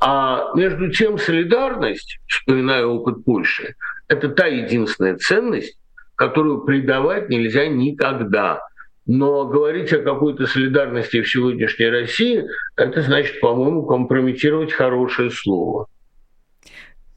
А 0.00 0.52
между 0.54 0.90
тем 0.90 1.18
солидарность, 1.18 2.18
вспоминая 2.26 2.84
опыт 2.84 3.24
Польши, 3.24 3.74
это 4.08 4.28
та 4.28 4.46
единственная 4.46 5.16
ценность, 5.16 5.78
которую 6.16 6.62
предавать 6.62 7.28
нельзя 7.28 7.68
никогда. 7.68 8.60
Но 9.06 9.46
говорить 9.46 9.92
о 9.92 10.02
какой-то 10.02 10.46
солидарности 10.46 11.22
в 11.22 11.30
сегодняшней 11.30 11.88
России, 11.88 12.44
это 12.76 13.00
значит, 13.02 13.40
по-моему, 13.40 13.86
компрометировать 13.86 14.72
хорошее 14.72 15.30
слово. 15.30 15.86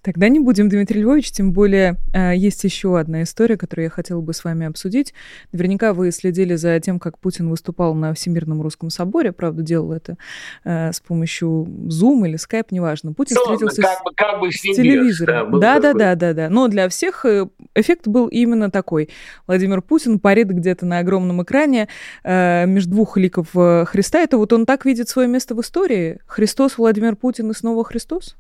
Тогда 0.04 0.30
не 0.30 0.40
будем, 0.40 0.68
Дмитрий 0.68 1.02
Львович, 1.02 1.32
тем 1.32 1.54
более 1.54 1.98
э, 2.12 2.36
есть 2.36 2.64
еще 2.64 2.98
одна 2.98 3.22
история, 3.22 3.56
которую 3.56 3.84
я 3.84 3.90
хотела 3.92 4.20
бы 4.20 4.34
с 4.34 4.44
вами 4.44 4.66
обсудить. 4.66 5.14
Наверняка 5.52 5.94
вы 5.94 6.12
следили 6.12 6.56
за 6.56 6.80
тем, 6.80 7.00
как 7.00 7.20
Путин 7.20 7.50
выступал 7.50 7.94
на 7.94 8.16
Всемирном 8.16 8.64
русском 8.64 8.90
соборе, 8.90 9.32
правда, 9.32 9.62
делал 9.62 9.92
это 9.92 10.18
э, 10.64 10.92
с 10.92 11.00
помощью 11.02 11.68
Zoom 11.86 12.28
или 12.28 12.36
Skype, 12.36 12.68
неважно. 12.72 13.14
Путин 13.14 13.36
ну, 13.36 13.44
встретился 13.44 13.82
как 13.84 14.04
бы, 14.04 14.12
как 14.16 14.40
бы 14.40 14.52
с, 14.52 14.56
с 14.56 14.62
телевизором. 14.62 15.60
Да, 15.60 15.80
да, 15.80 15.94
да, 15.94 16.16
да, 16.16 16.34
да. 16.34 16.50
Но 16.50 16.68
для 16.68 16.90
всех 16.90 17.24
э, 17.26 17.48
эффект 17.76 18.08
был 18.08 18.26
именно 18.26 18.72
такой. 18.72 19.10
Владимир 19.46 19.84
Путин 19.84 20.20
парит 20.20 20.48
где-то 20.48 20.88
на 20.88 20.98
огромном 20.98 21.44
экране 21.44 21.88
э, 22.24 22.66
между 22.66 22.92
двух 22.92 23.18
ликов 23.18 23.50
э, 23.54 23.86
Христа. 23.86 24.20
Это 24.20 24.40
вот 24.40 24.52
он 24.52 24.66
так 24.66 24.84
видит 24.86 25.10
свое 25.10 25.28
место 25.28 25.54
в 25.54 25.62
истории. 25.62 26.20
Христос, 26.26 26.80
Владимир 26.80 27.16
Путин 27.16 27.52
и 27.52 27.54
снова 27.54 27.84
Христос? 27.84 28.36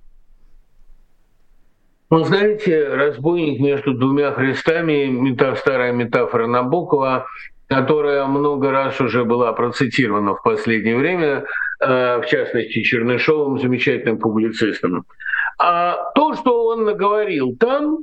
Ну, 2.12 2.26
знаете, 2.26 2.90
разбойник 2.90 3.62
между 3.62 3.94
двумя 3.94 4.34
Христами, 4.34 5.06
мета, 5.06 5.56
старая 5.56 5.94
метафора 5.94 6.46
Набокова, 6.46 7.28
которая 7.68 8.26
много 8.26 8.70
раз 8.70 9.00
уже 9.00 9.24
была 9.24 9.54
процитирована 9.54 10.36
в 10.36 10.44
последнее 10.44 10.98
время, 10.98 11.46
э, 11.80 12.20
в 12.22 12.26
частности, 12.26 12.84
Чернышовым, 12.84 13.60
замечательным 13.60 14.20
публицистом. 14.20 15.06
А 15.58 16.12
то, 16.14 16.34
что 16.34 16.66
он 16.66 16.84
наговорил 16.84 17.56
там, 17.58 18.00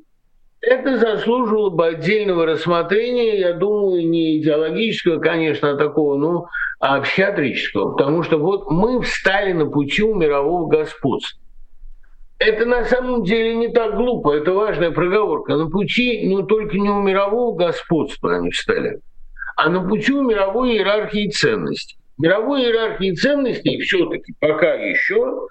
это 0.63 0.97
заслуживало 0.97 1.69
бы 1.69 1.89
отдельного 1.89 2.47
рассмотрения, 2.47 3.39
я 3.39 3.53
думаю, 3.53 4.09
не 4.09 4.39
идеологического, 4.39 5.19
конечно, 5.19 5.73
а 5.73 5.77
такого, 5.77 6.17
ну, 6.17 6.47
а 6.81 7.03
психиатрического. 7.03 7.93
Потому 7.93 8.23
что 8.23 8.39
вот 8.39 8.71
мы 8.71 9.03
встали 9.03 9.53
на 9.53 9.67
пути 9.67 10.03
у 10.03 10.15
мирового 10.15 10.67
господства 10.67 11.39
это 12.39 12.65
на 12.67 12.85
самом 12.85 13.25
деле 13.25 13.57
не 13.57 13.69
так 13.69 13.97
глупо, 13.97 14.37
это 14.37 14.53
важная 14.53 14.91
проговорка. 14.91 15.57
На 15.57 15.69
пути, 15.69 16.29
ну, 16.29 16.43
только 16.45 16.79
не 16.79 16.89
у 16.89 17.03
мирового 17.03 17.57
господства 17.57 18.37
они 18.37 18.51
встали, 18.51 19.01
а 19.57 19.69
на 19.69 19.87
пути 19.87 20.13
у 20.13 20.23
мировой 20.23 20.77
иерархии 20.77 21.29
ценностей. 21.31 21.97
Мировой 22.19 22.63
иерархии 22.63 23.13
ценностей 23.13 23.81
все-таки 23.81 24.35
пока 24.41 24.75
еще 24.75 25.49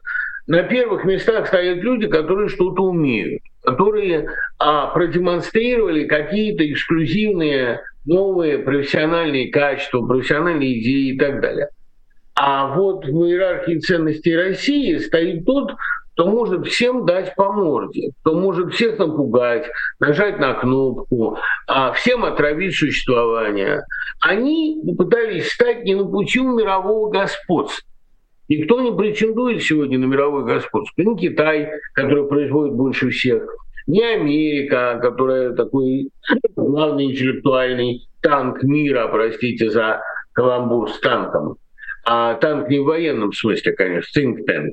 на 0.47 0.63
первых 0.63 1.03
местах 1.03 1.47
стоят 1.47 1.79
люди, 1.79 2.07
которые 2.07 2.47
что-то 2.47 2.83
умеют, 2.83 3.41
которые 3.63 4.29
а, 4.59 4.87
продемонстрировали 4.87 6.05
какие-то 6.05 6.69
эксклюзивные 6.69 7.81
новые 8.05 8.59
профессиональные 8.59 9.51
качества, 9.51 10.05
профессиональные 10.05 10.79
идеи 10.79 11.15
и 11.15 11.17
так 11.17 11.41
далее. 11.41 11.67
А 12.35 12.73
вот 12.73 13.05
в 13.05 13.25
иерархии 13.25 13.79
ценностей 13.79 14.35
России 14.35 14.97
стоит 14.97 15.45
тот, 15.45 15.71
кто 16.17 16.25
может 16.25 16.65
всем 16.65 17.05
дать 17.05 17.35
по 17.35 17.51
морде, 17.51 18.09
кто 18.21 18.33
может 18.33 18.73
всех 18.73 18.97
напугать, 18.97 19.69
нажать 19.99 20.39
на 20.39 20.55
кнопку, 20.55 21.37
а 21.67 21.91
всем 21.91 22.25
отравить 22.25 22.75
существование. 22.75 23.83
Они 24.19 24.81
пытались 24.97 25.51
стать 25.51 25.83
не 25.83 25.93
на 25.93 26.05
пути 26.05 26.39
у 26.39 26.57
мирового 26.57 27.11
господства. 27.11 27.87
Никто 28.49 28.81
не 28.81 28.97
претендует 28.97 29.61
сегодня 29.61 29.99
на 29.99 30.05
мировое 30.05 30.43
господство. 30.43 30.99
Ни 31.03 31.15
Китай, 31.17 31.69
который 31.93 32.27
производит 32.27 32.73
больше 32.73 33.11
всех, 33.11 33.43
ни 33.85 34.01
Америка, 34.01 34.97
которая 34.99 35.53
такой 35.53 36.09
главный 36.55 37.11
интеллектуальный 37.11 38.07
танк 38.23 38.63
мира, 38.63 39.07
простите 39.07 39.69
за 39.69 40.01
каламбур 40.33 40.89
с 40.89 40.99
танком. 40.99 41.57
А 42.07 42.33
танк 42.35 42.69
не 42.69 42.79
в 42.79 42.85
военном 42.85 43.33
смысле, 43.33 43.73
конечно, 43.73 44.19
think 44.19 44.37
tank. 44.49 44.71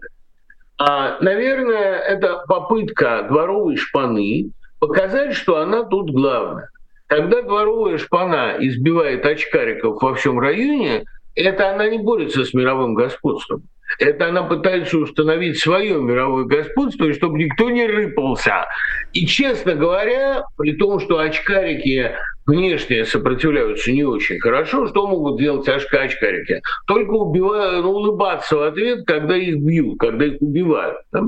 А, 0.78 1.18
наверное, 1.20 1.98
это 1.98 2.44
попытка 2.48 3.26
дворовой 3.28 3.76
шпаны 3.76 4.50
показать, 4.80 5.34
что 5.34 5.58
она 5.58 5.84
тут 5.84 6.10
главная. 6.10 6.68
Когда 7.06 7.42
дворовая 7.42 7.98
шпана 7.98 8.56
избивает 8.58 9.24
очкариков 9.24 10.02
во 10.02 10.14
всем 10.14 10.40
районе, 10.40 11.04
это 11.34 11.70
она 11.70 11.88
не 11.88 11.98
борется 11.98 12.44
с 12.44 12.54
мировым 12.54 12.94
господством. 12.94 13.62
Это 13.98 14.28
она 14.28 14.42
пытается 14.42 14.98
установить 14.98 15.59
свое 15.59 16.00
мировое 16.00 16.44
господство, 16.44 17.12
чтобы 17.12 17.38
никто 17.38 17.70
не 17.70 17.87
рыпался. 17.87 18.66
И, 19.12 19.26
честно 19.26 19.74
говоря, 19.74 20.44
при 20.57 20.72
том, 20.72 21.00
что 21.00 21.18
очкарики 21.18 22.12
внешне 22.46 23.04
сопротивляются 23.04 23.92
не 23.92 24.04
очень 24.04 24.38
хорошо, 24.38 24.87
что 24.87 25.07
могут 25.07 25.38
делать 25.38 25.68
очкарики? 25.68 26.61
Только 26.87 27.12
убивают, 27.12 27.85
улыбаться 27.85 28.57
в 28.57 28.62
ответ, 28.62 29.07
когда 29.07 29.37
их 29.37 29.59
бьют, 29.59 29.98
когда 29.98 30.26
их 30.26 30.40
убивают. 30.40 30.98
Да? 31.12 31.22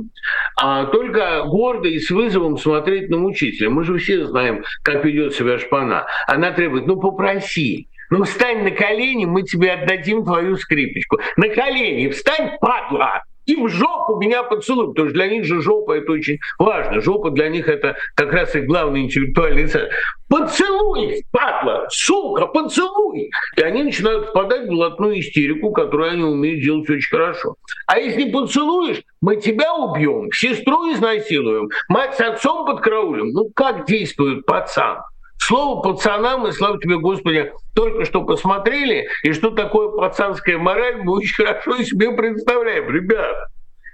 А 0.60 0.86
только 0.86 1.44
гордо 1.46 1.88
и 1.88 1.98
с 1.98 2.10
вызовом 2.10 2.58
смотреть 2.58 3.08
на 3.08 3.18
мучителя. 3.18 3.70
Мы 3.70 3.84
же 3.84 3.98
все 3.98 4.26
знаем, 4.26 4.64
как 4.82 5.04
ведет 5.04 5.34
себя 5.34 5.58
шпана. 5.58 6.06
Она 6.26 6.52
требует, 6.52 6.86
ну 6.86 7.00
попроси, 7.00 7.88
ну, 8.10 8.24
встань 8.24 8.62
на 8.62 8.70
колени, 8.70 9.24
мы 9.24 9.42
тебе 9.42 9.72
отдадим 9.72 10.24
твою 10.24 10.56
скрипочку. 10.56 11.18
На 11.36 11.48
колени 11.48 12.08
встань, 12.08 12.58
падла! 12.60 13.22
И 13.46 13.54
в 13.54 13.68
жопу 13.68 14.16
меня 14.16 14.42
поцелуй, 14.42 14.88
потому 14.88 15.08
что 15.08 15.14
для 15.14 15.28
них 15.28 15.44
же 15.44 15.62
жопа 15.62 15.92
это 15.92 16.12
очень 16.12 16.38
важно. 16.58 17.00
Жопа 17.00 17.30
для 17.30 17.48
них 17.48 17.68
это 17.68 17.96
как 18.16 18.32
раз 18.32 18.56
их 18.56 18.66
главный 18.66 19.02
интеллектуальный 19.02 19.68
цель. 19.68 19.88
Поцелуй, 20.28 21.22
падла, 21.30 21.86
сука, 21.88 22.46
поцелуй! 22.46 23.30
И 23.56 23.62
они 23.62 23.84
начинают 23.84 24.30
впадать 24.30 24.66
в 24.66 24.70
блатную 24.70 25.20
истерику, 25.20 25.70
которую 25.70 26.10
они 26.10 26.24
умеют 26.24 26.62
делать 26.62 26.90
очень 26.90 27.08
хорошо. 27.08 27.54
А 27.86 28.00
если 28.00 28.30
поцелуешь, 28.32 29.02
мы 29.20 29.36
тебя 29.36 29.72
убьем, 29.74 30.32
сестру 30.32 30.92
изнасилуем, 30.92 31.68
мать 31.88 32.16
с 32.16 32.20
отцом 32.20 32.66
подкараулим. 32.66 33.28
Ну 33.28 33.50
как 33.54 33.86
действует 33.86 34.44
пацан? 34.44 34.98
Слово 35.46 35.80
«пацана» 35.80 36.38
мы, 36.38 36.50
слава 36.50 36.80
тебе, 36.80 36.98
Господи, 36.98 37.52
только 37.72 38.04
что 38.04 38.24
посмотрели, 38.24 39.06
и 39.22 39.30
что 39.32 39.50
такое 39.50 39.90
пацанская 39.90 40.58
мораль, 40.58 40.96
мы 40.96 41.18
очень 41.18 41.36
хорошо 41.36 41.80
себе 41.84 42.10
представляем. 42.10 42.90
Ребят, 42.90 43.36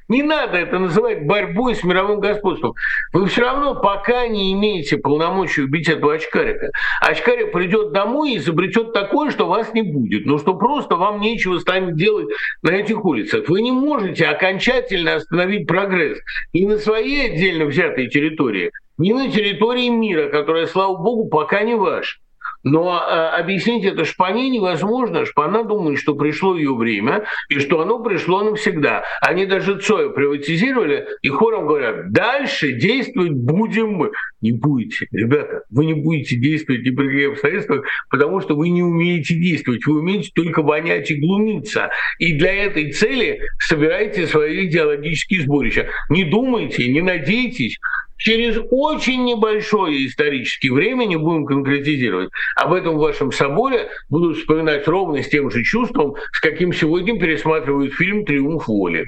не 0.08 0.22
надо 0.22 0.56
это 0.56 0.78
называть 0.78 1.26
борьбой 1.26 1.74
с 1.74 1.84
мировым 1.84 2.20
господством. 2.20 2.72
Вы 3.12 3.26
все 3.26 3.42
равно 3.42 3.74
пока 3.74 4.26
не 4.28 4.54
имеете 4.54 4.96
полномочий 4.96 5.60
убить 5.60 5.90
этого 5.90 6.14
очкарика. 6.14 6.70
Очкарик 7.02 7.52
придет 7.52 7.92
домой 7.92 8.32
и 8.32 8.36
изобретет 8.38 8.94
такое, 8.94 9.30
что 9.30 9.46
вас 9.46 9.74
не 9.74 9.82
будет. 9.82 10.24
Ну 10.24 10.38
что 10.38 10.54
просто 10.54 10.96
вам 10.96 11.20
нечего 11.20 11.58
станет 11.58 11.96
делать 11.96 12.28
на 12.62 12.70
этих 12.70 13.04
улицах. 13.04 13.46
Вы 13.48 13.60
не 13.60 13.72
можете 13.72 14.24
окончательно 14.24 15.16
остановить 15.16 15.66
прогресс 15.66 16.18
ни 16.54 16.64
на 16.64 16.78
своей 16.78 17.30
отдельно 17.30 17.66
взятой 17.66 18.08
территории, 18.08 18.70
ни 18.98 19.12
на 19.12 19.30
территории 19.30 19.88
мира, 19.88 20.28
которая, 20.28 20.66
слава 20.66 20.96
богу, 20.96 21.28
пока 21.28 21.62
не 21.62 21.74
ваша. 21.74 22.18
Но 22.64 22.96
э, 22.96 23.40
объяснить 23.40 23.84
это 23.84 24.04
Шпане 24.04 24.48
невозможно. 24.48 25.26
Шпана 25.26 25.64
думает, 25.64 25.98
что 25.98 26.14
пришло 26.14 26.56
ее 26.56 26.74
время 26.74 27.24
и 27.48 27.58
что 27.58 27.80
оно 27.80 28.02
пришло 28.02 28.42
навсегда. 28.42 29.02
Они 29.20 29.46
даже 29.46 29.78
Цоя 29.78 30.10
приватизировали 30.10 31.06
и 31.22 31.28
хором 31.28 31.66
говорят, 31.66 32.12
дальше 32.12 32.72
действовать 32.72 33.32
будем 33.32 33.92
мы. 33.92 34.10
Не 34.40 34.52
будете, 34.52 35.06
ребята, 35.12 35.62
вы 35.70 35.86
не 35.86 35.94
будете 35.94 36.36
действовать 36.36 36.82
ни 36.82 36.90
при 36.90 37.06
каких 37.08 37.30
обстоятельствах, 37.32 37.84
потому 38.10 38.40
что 38.40 38.54
вы 38.54 38.68
не 38.68 38.82
умеете 38.82 39.34
действовать. 39.34 39.86
Вы 39.86 39.98
умеете 39.98 40.30
только 40.34 40.62
вонять 40.62 41.10
и 41.10 41.16
глумиться. 41.16 41.90
И 42.18 42.38
для 42.38 42.52
этой 42.52 42.92
цели 42.92 43.40
собирайте 43.58 44.26
свои 44.26 44.66
идеологические 44.66 45.42
сборища. 45.42 45.88
Не 46.10 46.24
думайте, 46.24 46.88
не 46.88 47.00
надейтесь, 47.00 47.78
через 48.22 48.56
очень 48.70 49.24
небольшое 49.24 50.06
историческое 50.06 50.70
время, 50.70 51.06
не 51.06 51.16
будем 51.16 51.44
конкретизировать, 51.44 52.30
об 52.54 52.72
этом 52.72 52.94
в 52.94 53.00
вашем 53.00 53.32
соборе 53.32 53.88
будут 54.08 54.38
вспоминать 54.38 54.86
ровно 54.86 55.22
с 55.22 55.28
тем 55.28 55.50
же 55.50 55.64
чувством, 55.64 56.14
с 56.32 56.40
каким 56.40 56.72
сегодня 56.72 57.18
пересматривают 57.18 57.94
фильм 57.94 58.24
«Триумф 58.24 58.68
воли». 58.68 59.06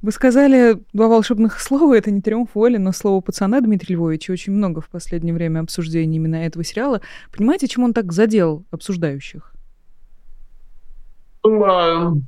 Вы 0.00 0.12
сказали 0.12 0.78
два 0.94 1.08
волшебных 1.08 1.60
слова, 1.60 1.94
это 1.94 2.10
не 2.10 2.22
«Триумф 2.22 2.54
воли», 2.54 2.78
но 2.78 2.92
слово 2.92 3.20
«пацана» 3.20 3.60
Дмитрий 3.60 3.96
Львович, 3.96 4.30
очень 4.30 4.54
много 4.54 4.80
в 4.80 4.88
последнее 4.88 5.34
время 5.34 5.60
обсуждений 5.60 6.16
именно 6.16 6.36
этого 6.36 6.64
сериала. 6.64 7.02
Понимаете, 7.36 7.68
чем 7.68 7.84
он 7.84 7.92
так 7.92 8.12
задел 8.12 8.64
обсуждающих? 8.70 9.52
Понимаю. 11.42 12.22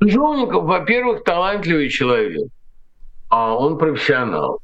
Жовников, 0.00 0.64
во-первых, 0.64 1.24
талантливый 1.24 1.90
человек 1.90 2.48
а 3.30 3.56
он 3.56 3.78
профессионал. 3.78 4.60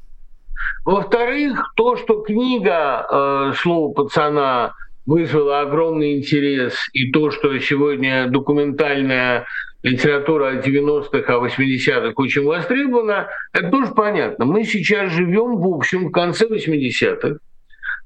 Во-вторых, 0.84 1.72
то, 1.76 1.96
что 1.96 2.20
книга 2.22 3.06
э, 3.10 3.52
«Слово 3.56 3.92
пацана» 3.92 4.74
вызвала 5.06 5.60
огромный 5.60 6.18
интерес, 6.18 6.74
и 6.92 7.10
то, 7.12 7.30
что 7.30 7.58
сегодня 7.58 8.26
документальная 8.28 9.46
литература 9.82 10.48
о 10.48 10.60
90-х, 10.60 11.34
о 11.34 11.46
80-х 11.46 12.12
очень 12.16 12.42
востребована, 12.42 13.28
это 13.52 13.70
тоже 13.70 13.92
понятно. 13.94 14.44
Мы 14.44 14.64
сейчас 14.64 15.12
живем, 15.12 15.56
в 15.56 15.66
общем, 15.68 16.08
в 16.08 16.10
конце 16.10 16.46
80-х, 16.46 17.38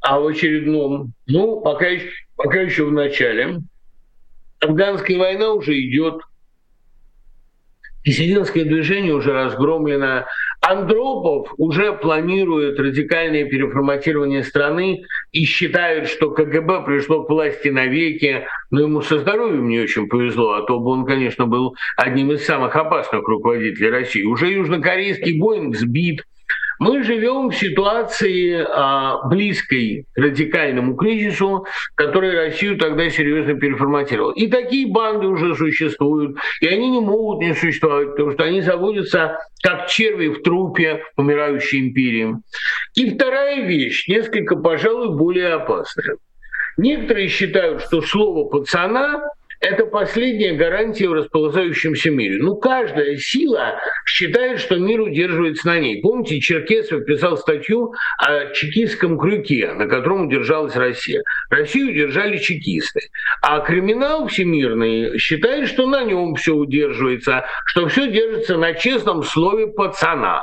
а 0.02 0.20
в 0.20 0.26
очередном, 0.26 1.14
ну, 1.26 1.60
пока, 1.62 1.86
пока 2.36 2.60
еще 2.60 2.84
в 2.84 2.92
начале. 2.92 3.60
Афганская 4.60 5.18
война 5.18 5.52
уже 5.54 5.80
идет, 5.80 6.20
диссидентское 8.04 8.64
движение 8.64 9.14
уже 9.14 9.32
разгромлено, 9.32 10.26
Андропов 10.60 11.54
уже 11.56 11.94
планирует 11.94 12.78
радикальное 12.78 13.44
переформатирование 13.46 14.44
страны 14.44 15.04
и 15.32 15.44
считает, 15.44 16.08
что 16.08 16.30
КГБ 16.30 16.84
пришло 16.84 17.24
к 17.24 17.30
власти 17.30 17.68
навеки. 17.68 18.46
Но 18.70 18.82
ему 18.82 19.00
со 19.00 19.18
здоровьем 19.18 19.68
не 19.68 19.80
очень 19.80 20.06
повезло, 20.06 20.52
а 20.52 20.62
то 20.62 20.78
бы 20.78 20.90
он, 20.90 21.06
конечно, 21.06 21.46
был 21.46 21.74
одним 21.96 22.32
из 22.32 22.44
самых 22.44 22.76
опасных 22.76 23.26
руководителей 23.26 23.90
России. 23.90 24.22
Уже 24.22 24.52
южнокорейский 24.52 25.40
Боинг 25.40 25.76
сбит, 25.76 26.24
мы 26.80 27.02
живем 27.02 27.50
в 27.50 27.54
ситуации 27.54 28.66
а, 28.66 29.28
близкой 29.28 30.06
к 30.14 30.18
радикальному 30.18 30.96
кризису, 30.96 31.66
который 31.94 32.34
Россию 32.34 32.78
тогда 32.78 33.10
серьезно 33.10 33.54
переформатировал. 33.54 34.30
И 34.30 34.48
такие 34.48 34.90
банды 34.90 35.26
уже 35.26 35.54
существуют, 35.54 36.38
и 36.62 36.66
они 36.66 36.90
не 36.90 37.00
могут 37.00 37.42
не 37.42 37.54
существовать, 37.54 38.12
потому 38.12 38.32
что 38.32 38.44
они 38.44 38.62
заводятся 38.62 39.38
как 39.62 39.88
черви 39.88 40.28
в 40.28 40.42
трупе 40.42 41.04
умирающей 41.18 41.80
империи. 41.80 42.36
И 42.94 43.10
вторая 43.10 43.66
вещь, 43.66 44.08
несколько, 44.08 44.56
пожалуй, 44.56 45.14
более 45.14 45.52
опасная. 45.52 46.16
Некоторые 46.78 47.28
считают, 47.28 47.82
что 47.82 48.00
слово 48.00 48.48
«пацана» 48.48 49.22
это 49.60 49.84
последняя 49.84 50.52
гарантия 50.52 51.08
в 51.08 51.12
расползающемся 51.12 52.10
мире. 52.10 52.38
Ну, 52.40 52.56
каждая 52.56 53.16
сила 53.16 53.78
считает, 54.06 54.58
что 54.58 54.76
мир 54.76 55.02
удерживается 55.02 55.66
на 55.66 55.78
ней. 55.78 56.00
Помните, 56.00 56.40
Черкесов 56.40 57.04
писал 57.04 57.36
статью 57.36 57.92
о 58.18 58.46
чекистском 58.54 59.18
крюке, 59.18 59.72
на 59.72 59.86
котором 59.86 60.28
удержалась 60.28 60.74
Россия. 60.76 61.22
Россию 61.50 61.90
удержали 61.90 62.38
чекисты. 62.38 63.10
А 63.42 63.60
криминал 63.60 64.28
всемирный 64.28 65.18
считает, 65.18 65.68
что 65.68 65.86
на 65.86 66.04
нем 66.04 66.36
все 66.36 66.54
удерживается, 66.54 67.44
что 67.66 67.86
все 67.88 68.10
держится 68.10 68.56
на 68.56 68.72
честном 68.72 69.22
слове 69.22 69.66
пацана. 69.66 70.42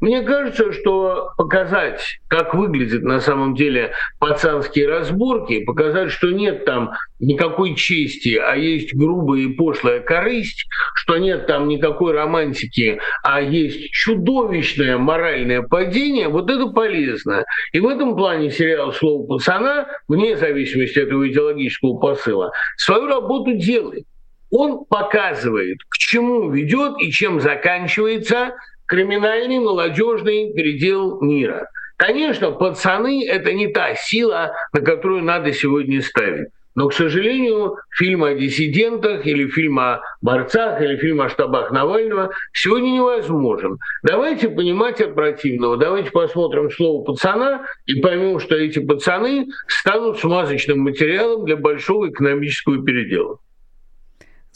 Мне 0.00 0.22
кажется, 0.22 0.72
что 0.72 1.30
показать, 1.36 2.20
как 2.28 2.54
выглядят 2.54 3.02
на 3.02 3.20
самом 3.20 3.54
деле 3.54 3.92
пацанские 4.18 4.88
разборки, 4.88 5.64
показать, 5.64 6.10
что 6.10 6.30
нет 6.30 6.64
там 6.64 6.92
никакой 7.18 7.74
чести, 7.74 8.36
а 8.36 8.54
есть 8.54 8.94
грубая 8.94 9.40
и 9.40 9.48
пошлая 9.48 10.00
корысть, 10.00 10.66
что 10.94 11.18
нет 11.18 11.46
там 11.46 11.68
никакой 11.68 12.12
романтики, 12.12 13.00
а 13.22 13.40
есть 13.40 13.90
чудовищное 13.90 14.98
моральное 14.98 15.62
падение, 15.62 16.28
вот 16.28 16.50
это 16.50 16.66
полезно. 16.66 17.44
И 17.72 17.80
в 17.80 17.88
этом 17.88 18.16
плане 18.16 18.50
сериал 18.50 18.92
«Слово 18.92 19.26
пацана», 19.26 19.88
вне 20.06 20.36
зависимости 20.36 20.98
от 20.98 21.08
его 21.10 21.28
идеологического 21.28 21.98
посыла, 21.98 22.52
свою 22.76 23.06
работу 23.06 23.54
делает. 23.54 24.04
Он 24.50 24.84
показывает, 24.86 25.78
к 25.88 25.98
чему 25.98 26.50
ведет 26.50 27.00
и 27.00 27.10
чем 27.10 27.40
заканчивается 27.40 28.54
криминальный 28.88 29.58
молодежный 29.60 30.52
передел 30.52 31.20
мира. 31.20 31.68
Конечно, 31.96 32.52
пацаны– 32.52 33.26
это 33.28 33.52
не 33.52 33.68
та 33.68 33.94
сила, 33.94 34.52
на 34.72 34.80
которую 34.80 35.22
надо 35.22 35.52
сегодня 35.52 36.00
ставить. 36.00 36.48
Но, 36.74 36.88
к 36.88 36.94
сожалению, 36.94 37.74
фильм 37.90 38.22
о 38.22 38.34
диссидентах 38.34 39.26
или 39.26 39.48
фильм 39.48 39.80
о 39.80 40.00
борцах 40.22 40.80
или 40.80 40.96
фильм 40.96 41.20
о 41.20 41.28
штабах 41.28 41.72
Навального 41.72 42.30
сегодня 42.52 42.90
невозможен. 42.90 43.78
Давайте 44.04 44.48
понимать 44.48 45.00
от 45.00 45.16
противного. 45.16 45.76
Давайте 45.76 46.12
посмотрим 46.12 46.70
слово 46.70 47.04
«пацана» 47.04 47.64
и 47.86 48.00
поймем, 48.00 48.38
что 48.38 48.54
эти 48.54 48.78
пацаны 48.78 49.48
станут 49.66 50.20
смазочным 50.20 50.78
материалом 50.78 51.46
для 51.46 51.56
большого 51.56 52.10
экономического 52.10 52.84
передела. 52.84 53.38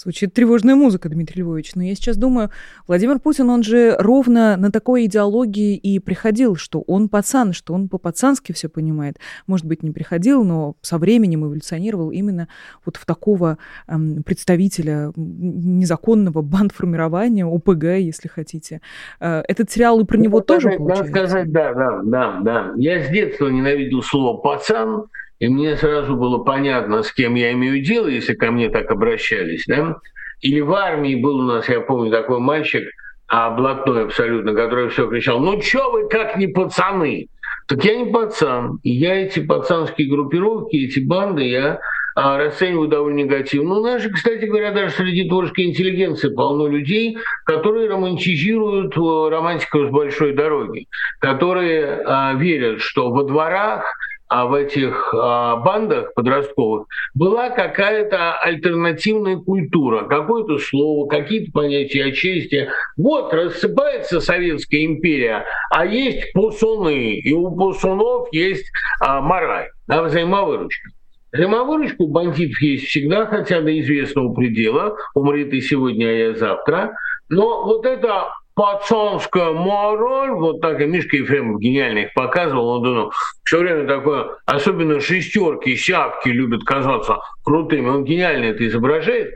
Звучит 0.03 0.35
тревожная 0.35 0.75
музыка, 0.75 1.09
Дмитрий 1.09 1.43
Львович. 1.43 1.77
Но 1.77 1.85
я 1.85 1.95
сейчас 1.95 2.17
думаю, 2.17 2.51
Владимир 2.89 3.21
Путин, 3.21 3.49
он 3.51 3.63
же 3.63 3.95
ровно 4.01 4.57
на 4.57 4.73
такой 4.73 5.05
идеологии 5.05 5.77
и 5.77 6.01
приходил, 6.01 6.57
что 6.57 6.81
он 6.81 7.09
пацан, 7.09 7.53
что 7.53 7.73
он 7.73 7.89
по-пацански 7.89 8.51
все 8.51 8.69
понимает. 8.69 9.19
Может 9.47 9.65
быть, 9.65 9.85
не 9.85 9.93
приходил, 9.93 10.43
но 10.43 10.75
со 10.81 10.99
временем 10.99 11.45
эволюционировал 11.47 12.11
именно 12.11 12.49
вот 12.85 12.97
в 12.97 13.07
такого 13.07 13.59
эм, 13.87 14.25
представителя 14.25 15.13
незаконного 15.15 16.43
бандформирования, 16.43 17.47
ОПГ, 17.47 17.85
если 18.01 18.27
хотите. 18.27 18.81
Э, 19.21 19.43
этот 19.47 19.71
сериал 19.71 20.01
и 20.01 20.05
про 20.05 20.17
ну, 20.17 20.25
него 20.25 20.41
тоже 20.41 20.63
сказать, 20.63 20.79
получается? 20.79 21.13
Надо 21.15 21.29
сказать, 21.29 21.53
да, 21.53 21.75
да, 21.75 22.01
да, 22.03 22.41
да. 22.41 22.73
Я 22.77 23.05
с 23.05 23.09
детства 23.09 23.47
ненавидел 23.47 24.03
слово 24.03 24.39
«пацан», 24.39 25.05
и 25.43 25.49
мне 25.49 25.77
сразу 25.77 26.15
было 26.15 26.39
понятно, 26.39 27.03
с 27.03 27.13
кем 27.13 27.35
я 27.35 27.51
имею 27.51 27.83
дело, 27.83 28.07
если 28.07 28.33
ко 28.33 28.53
мне 28.53 28.69
так 28.69 28.89
обращались. 28.93 29.65
Да? 29.67 29.97
Или 30.41 30.61
в 30.61 30.73
армии 30.73 31.17
был 31.17 31.41
у 31.41 31.43
нас, 31.43 31.69
я 31.69 31.81
помню, 31.81 32.13
такой 32.13 32.39
мальчик, 32.39 32.85
а 33.27 33.51
блатной 33.51 34.05
абсолютно, 34.05 34.55
который 34.55 34.89
все 34.91 35.09
кричал, 35.09 35.41
ну 35.41 35.61
чё 35.61 35.91
вы 35.91 36.09
как 36.09 36.37
не 36.37 36.47
пацаны? 36.47 37.27
Так 37.67 37.85
я 37.85 37.97
не 37.97 38.13
пацан. 38.13 38.79
И 38.85 38.93
я 38.93 39.17
эти 39.17 39.41
пацанские 39.41 40.09
группировки, 40.09 40.77
эти 40.77 41.01
банды, 41.01 41.49
я 41.49 41.81
а, 42.15 42.39
расцениваю 42.39 42.87
довольно 42.87 43.17
негативно. 43.17 43.75
Ну, 43.75 43.83
наши, 43.83 44.11
кстати 44.11 44.45
говоря, 44.45 44.71
даже 44.71 44.95
среди 44.95 45.29
творческой 45.29 45.65
интеллигенции 45.65 46.33
полно 46.33 46.69
людей, 46.69 47.19
которые 47.47 47.89
романтизируют 47.89 48.97
романтику 48.97 49.87
с 49.87 49.91
большой 49.91 50.35
дороги, 50.35 50.87
которые 51.19 52.01
а, 52.05 52.35
верят, 52.35 52.81
что 52.81 53.11
во 53.11 53.25
дворах 53.25 53.97
а 54.33 54.47
в 54.47 54.55
этих 54.55 55.13
а, 55.15 55.57
бандах 55.57 56.15
подростковых 56.15 56.87
была 57.13 57.51
какая-то 57.51 58.39
альтернативная 58.39 59.37
культура, 59.37 60.05
какое-то 60.05 60.57
слово, 60.57 61.07
какие-то 61.07 61.53
понятия 61.53 62.05
о 62.05 62.13
чести. 62.13 62.71
Вот 62.97 63.35
рассыпается 63.35 64.21
Советская 64.21 64.87
империя, 64.87 65.45
а 65.69 65.85
есть 65.85 66.33
пусуны, 66.33 67.17
и 67.17 67.35
у 67.35 67.55
пусунов 67.55 68.29
есть 68.33 68.65
а, 69.01 69.21
мораль, 69.21 69.69
да, 69.87 70.03
взаимовыручка. 70.03 70.89
Взаимовыручку 71.33 72.07
бандитов 72.07 72.63
есть 72.63 72.87
всегда, 72.87 73.27
хотя 73.27 73.61
до 73.61 73.79
известного 73.81 74.33
предела. 74.33 74.97
Умри 75.15 75.45
ты 75.45 75.61
сегодня, 75.61 76.07
а 76.07 76.11
я 76.11 76.35
завтра. 76.35 76.95
Но 77.29 77.65
вот 77.65 77.85
это 77.85 78.29
пацанская 78.55 79.53
мораль, 79.53 80.31
вот 80.31 80.61
так 80.61 80.81
и 80.81 80.87
Мишка 80.87 81.17
Ефремов 81.17 81.61
гениально 81.61 82.01
их 82.01 82.15
показывал, 82.15 82.69
он 82.69 82.83
думал, 82.83 83.13
все 83.45 83.59
время 83.59 83.87
такое, 83.87 84.37
особенно 84.47 85.01
шестерки, 85.01 85.77
сявки 85.77 86.29
любят 86.29 86.65
казаться 86.65 87.19
крутыми, 87.45 87.89
он 87.89 88.05
гениально 88.05 88.47
это 88.47 88.67
изображает. 88.67 89.35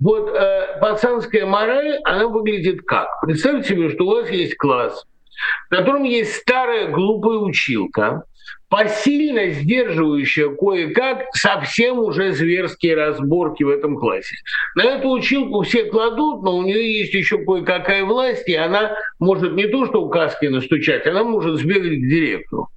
Вот 0.00 0.30
э, 0.30 0.78
пацанская 0.80 1.46
мораль, 1.46 1.98
она 2.04 2.28
выглядит 2.28 2.82
как? 2.82 3.08
Представьте 3.22 3.70
себе, 3.70 3.90
что 3.90 4.04
у 4.04 4.10
вас 4.10 4.30
есть 4.30 4.56
класс, 4.56 5.04
в 5.66 5.74
котором 5.74 6.04
есть 6.04 6.34
старая 6.36 6.88
глупая 6.88 7.38
училка, 7.38 8.24
посильно 8.68 9.48
сдерживающая 9.48 10.48
кое-как 10.50 11.26
совсем 11.32 11.98
уже 11.98 12.32
зверские 12.32 12.94
разборки 12.94 13.62
в 13.62 13.68
этом 13.68 13.96
классе. 13.96 14.36
На 14.74 14.84
эту 14.84 15.10
училку 15.10 15.62
все 15.62 15.84
кладут, 15.84 16.42
но 16.42 16.56
у 16.56 16.62
нее 16.62 17.00
есть 17.00 17.14
еще 17.14 17.38
кое-какая 17.38 18.04
власть, 18.04 18.48
и 18.48 18.54
она 18.54 18.96
может 19.18 19.54
не 19.54 19.66
то 19.68 19.86
что 19.86 20.02
указки 20.02 20.46
настучать, 20.46 21.06
она 21.06 21.24
может 21.24 21.56
сбегать 21.58 21.98
к 21.98 22.08
директору. 22.08 22.68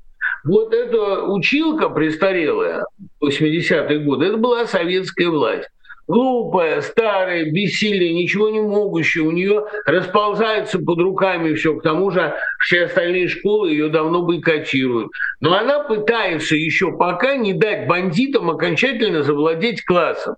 Вот 0.43 0.73
эта 0.73 1.23
училка 1.25 1.89
престарелая, 1.89 2.85
80-е 3.23 3.99
годы, 3.99 4.25
это 4.25 4.37
была 4.37 4.65
советская 4.65 5.29
власть 5.29 5.69
глупая, 6.07 6.81
старая, 6.81 7.45
бессильная, 7.51 8.13
ничего 8.13 8.49
не 8.49 8.61
могущая, 8.61 9.23
у 9.23 9.31
нее 9.31 9.65
расползается 9.85 10.79
под 10.79 10.99
руками 10.99 11.53
все, 11.53 11.75
к 11.75 11.83
тому 11.83 12.11
же 12.11 12.35
все 12.59 12.85
остальные 12.85 13.27
школы 13.27 13.71
ее 13.71 13.89
давно 13.89 14.21
бойкотируют. 14.23 15.11
Но 15.39 15.53
она 15.53 15.79
пытается 15.79 16.55
еще 16.55 16.91
пока 16.97 17.35
не 17.35 17.53
дать 17.53 17.87
бандитам 17.87 18.49
окончательно 18.49 19.23
завладеть 19.23 19.83
классом. 19.83 20.35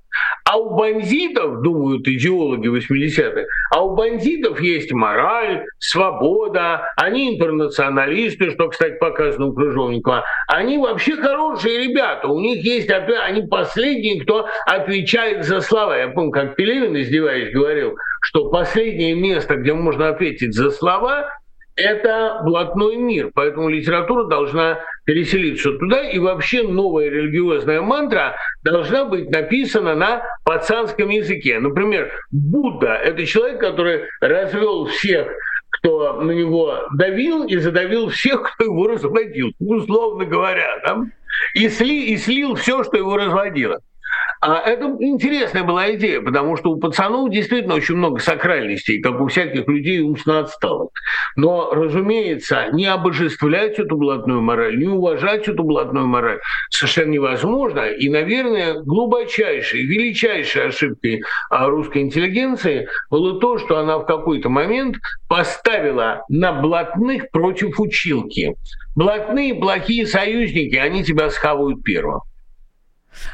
А 0.54 0.58
у 0.58 0.70
бандитов, 0.76 1.64
думают 1.64 2.08
идеологи 2.08 2.68
80-х, 2.68 3.41
а 3.72 3.84
у 3.84 3.95
бандитов 3.95 4.62
есть 4.62 4.91
мораль, 4.91 5.66
свобода, 5.80 6.93
они 6.95 7.34
интернационалисты, 7.34 8.51
что, 8.51 8.68
кстати, 8.68 8.99
показано 8.99 9.47
у 9.47 9.54
Крыжовникова. 9.54 10.26
Они 10.47 10.78
вообще 10.78 11.16
хорошие 11.16 11.88
ребята, 11.88 12.28
у 12.28 12.39
них 12.39 12.64
есть, 12.64 12.88
они 12.88 13.47
последние, 13.47 14.22
кто 14.22 14.45
отвечает 14.68 15.43
за 15.43 15.60
слова. 15.60 15.97
Я 15.97 16.10
помню, 16.10 16.30
как 16.30 16.56
Пелевин, 16.56 16.95
издеваясь, 17.01 17.51
говорил, 17.51 17.95
что 18.22 18.51
последнее 18.51 19.16
место, 19.16 19.56
где 19.56 19.74
можно 19.74 20.10
ответить 20.10 20.54
за 20.54 20.70
слова, 20.70 21.32
это 21.76 22.41
блатной 22.43 22.97
мир, 22.97 23.32
поэтому 23.34 23.69
литература 23.69 24.26
должна 24.26 24.80
переселиться 25.05 25.71
туда, 25.78 26.01
и 26.01 26.19
вообще 26.19 26.63
новая 26.63 27.09
религиозная 27.09 27.82
мантра 27.82 28.36
должна 28.63 29.05
быть 29.05 29.30
написана 29.30 29.95
на 29.95 30.24
пацанском 30.45 31.09
языке. 31.09 31.59
Например, 31.59 32.11
Будда– 32.32 32.93
это 33.03 33.26
человек, 33.26 33.59
который 33.59 34.03
развел 34.21 34.86
всех 34.86 35.28
кто 35.76 36.21
на 36.21 36.32
него 36.32 36.88
давил 36.93 37.45
и 37.45 37.57
задавил 37.57 38.09
всех, 38.09 38.53
кто 38.53 38.65
его 38.65 38.88
разводил, 38.88 39.53
условно 39.59 40.24
говоря, 40.24 40.80
да? 40.86 41.03
и, 41.55 41.67
сли, 41.67 42.13
и 42.13 42.17
слил 42.17 42.55
все, 42.55 42.84
что 42.84 42.97
его 42.97 43.17
разводило. 43.17 43.82
А 44.46 44.60
это 44.60 44.94
интересная 45.00 45.64
была 45.64 45.96
идея, 45.96 46.20
потому 46.20 46.58
что 46.58 46.72
у 46.72 46.76
пацанов 46.78 47.32
действительно 47.32 47.76
очень 47.76 47.96
много 47.96 48.20
сакральностей, 48.20 49.02
как 49.02 49.22
у 49.22 49.28
всяких 49.28 49.66
людей 49.70 50.02
умственно 50.02 50.39
отсталых. 50.39 50.89
Но, 51.38 51.74
разумеется, 51.74 52.68
не 52.74 52.86
обожествлять 52.86 53.80
эту 53.80 53.96
блатную 53.96 54.41
мораль, 54.41 54.78
не 54.78 54.88
уважать 54.88 55.48
эту 55.48 55.64
блатную 55.64 56.08
мораль 56.08 56.41
совершенно 56.70 57.12
невозможно. 57.12 57.88
И, 57.88 58.10
наверное, 58.10 58.82
глубочайшей, 58.82 59.86
величайшей 59.86 60.68
ошибкой 60.68 61.24
а, 61.50 61.70
русской 61.70 62.02
интеллигенции 62.02 62.89
было 63.10 63.39
то, 63.39 63.58
что 63.58 63.78
она 63.78 64.00
в 64.00 64.06
какой-то 64.06 64.50
момент 64.50 64.98
поставила 65.30 66.26
на 66.28 66.52
блатных 66.52 67.32
против 67.32 67.80
училки. 67.80 68.56
Блатные 68.94 69.56
плохие 69.56 70.06
союзники, 70.06 70.76
они 70.76 71.06
тебя 71.06 71.30
схавают 71.30 71.82
первым. 71.82 72.20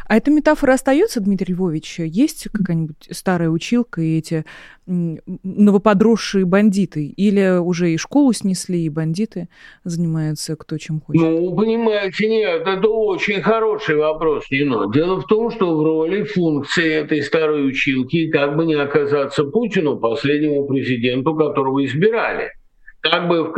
А 0.07 0.17
эта 0.17 0.31
метафора 0.31 0.73
остается, 0.73 1.19
Дмитрий 1.19 1.53
Львович? 1.53 1.99
Есть 1.99 2.47
какая-нибудь 2.51 3.09
старая 3.11 3.49
училка 3.49 4.01
и 4.01 4.17
эти 4.17 4.45
новоподросшие 4.85 6.45
бандиты? 6.45 7.05
Или 7.07 7.59
уже 7.59 7.91
и 7.91 7.97
школу 7.97 8.33
снесли, 8.33 8.79
и 8.83 8.89
бандиты 8.89 9.49
занимаются 9.83 10.55
кто 10.55 10.77
чем 10.77 11.01
хочет? 11.01 11.21
Ну, 11.21 11.55
понимаете, 11.55 12.27
нет, 12.27 12.61
это 12.67 12.87
очень 12.87 13.41
хороший 13.41 13.95
вопрос, 13.97 14.45
Нино. 14.51 14.91
Дело 14.91 15.21
в 15.21 15.25
том, 15.25 15.51
что 15.51 15.75
в 15.75 15.83
роли 15.83 16.23
функции 16.23 16.91
этой 16.91 17.21
старой 17.21 17.67
училки 17.67 18.29
как 18.29 18.55
бы 18.55 18.65
не 18.65 18.75
оказаться 18.75 19.43
Путину, 19.43 19.97
последнему 19.97 20.65
президенту, 20.65 21.35
которого 21.35 21.85
избирали 21.85 22.51
как 23.01 23.29
бы 23.29 23.53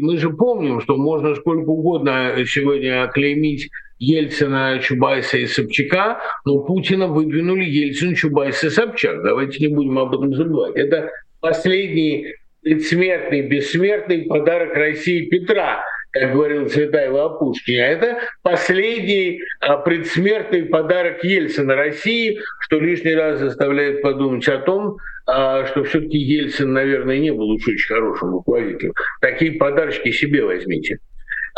мы 0.00 0.16
же 0.16 0.30
помним, 0.30 0.80
что 0.80 0.96
можно 0.96 1.34
сколько 1.34 1.68
угодно 1.68 2.32
сегодня 2.46 3.04
оклеймить 3.04 3.68
Ельцина, 3.98 4.78
Чубайса 4.80 5.38
и 5.38 5.46
Собчака, 5.46 6.20
но 6.44 6.58
Путина 6.60 7.06
выдвинули 7.06 7.64
Ельцин, 7.64 8.14
Чубайс 8.14 8.62
и 8.62 8.70
Собчак. 8.70 9.22
Давайте 9.22 9.66
не 9.66 9.74
будем 9.74 9.98
об 9.98 10.14
этом 10.14 10.34
забывать. 10.34 10.76
Это 10.76 11.10
последний 11.40 12.34
предсмертный, 12.62 13.42
бессмертный 13.42 14.22
подарок 14.22 14.74
России 14.74 15.26
Петра, 15.26 15.82
как 16.10 16.32
говорил 16.32 16.68
Цветаева 16.68 17.24
о 17.24 17.28
Пушкине. 17.30 17.84
А 17.84 17.88
это 17.88 18.18
последний 18.42 19.40
а, 19.60 19.76
предсмертный 19.76 20.64
подарок 20.64 21.22
Ельцина 21.22 21.76
России, 21.76 22.40
что 22.60 22.80
лишний 22.80 23.14
раз 23.14 23.38
заставляет 23.38 24.02
подумать 24.02 24.48
о 24.48 24.58
том, 24.58 24.96
а, 25.26 25.64
что 25.66 25.84
все-таки 25.84 26.18
Ельцин, 26.18 26.72
наверное, 26.72 27.18
не 27.18 27.32
был 27.32 27.50
уж 27.50 27.66
очень 27.68 27.94
хорошим 27.94 28.30
руководителем. 28.30 28.94
Такие 29.20 29.52
подарочки 29.52 30.10
себе 30.10 30.44
возьмите. 30.44 30.98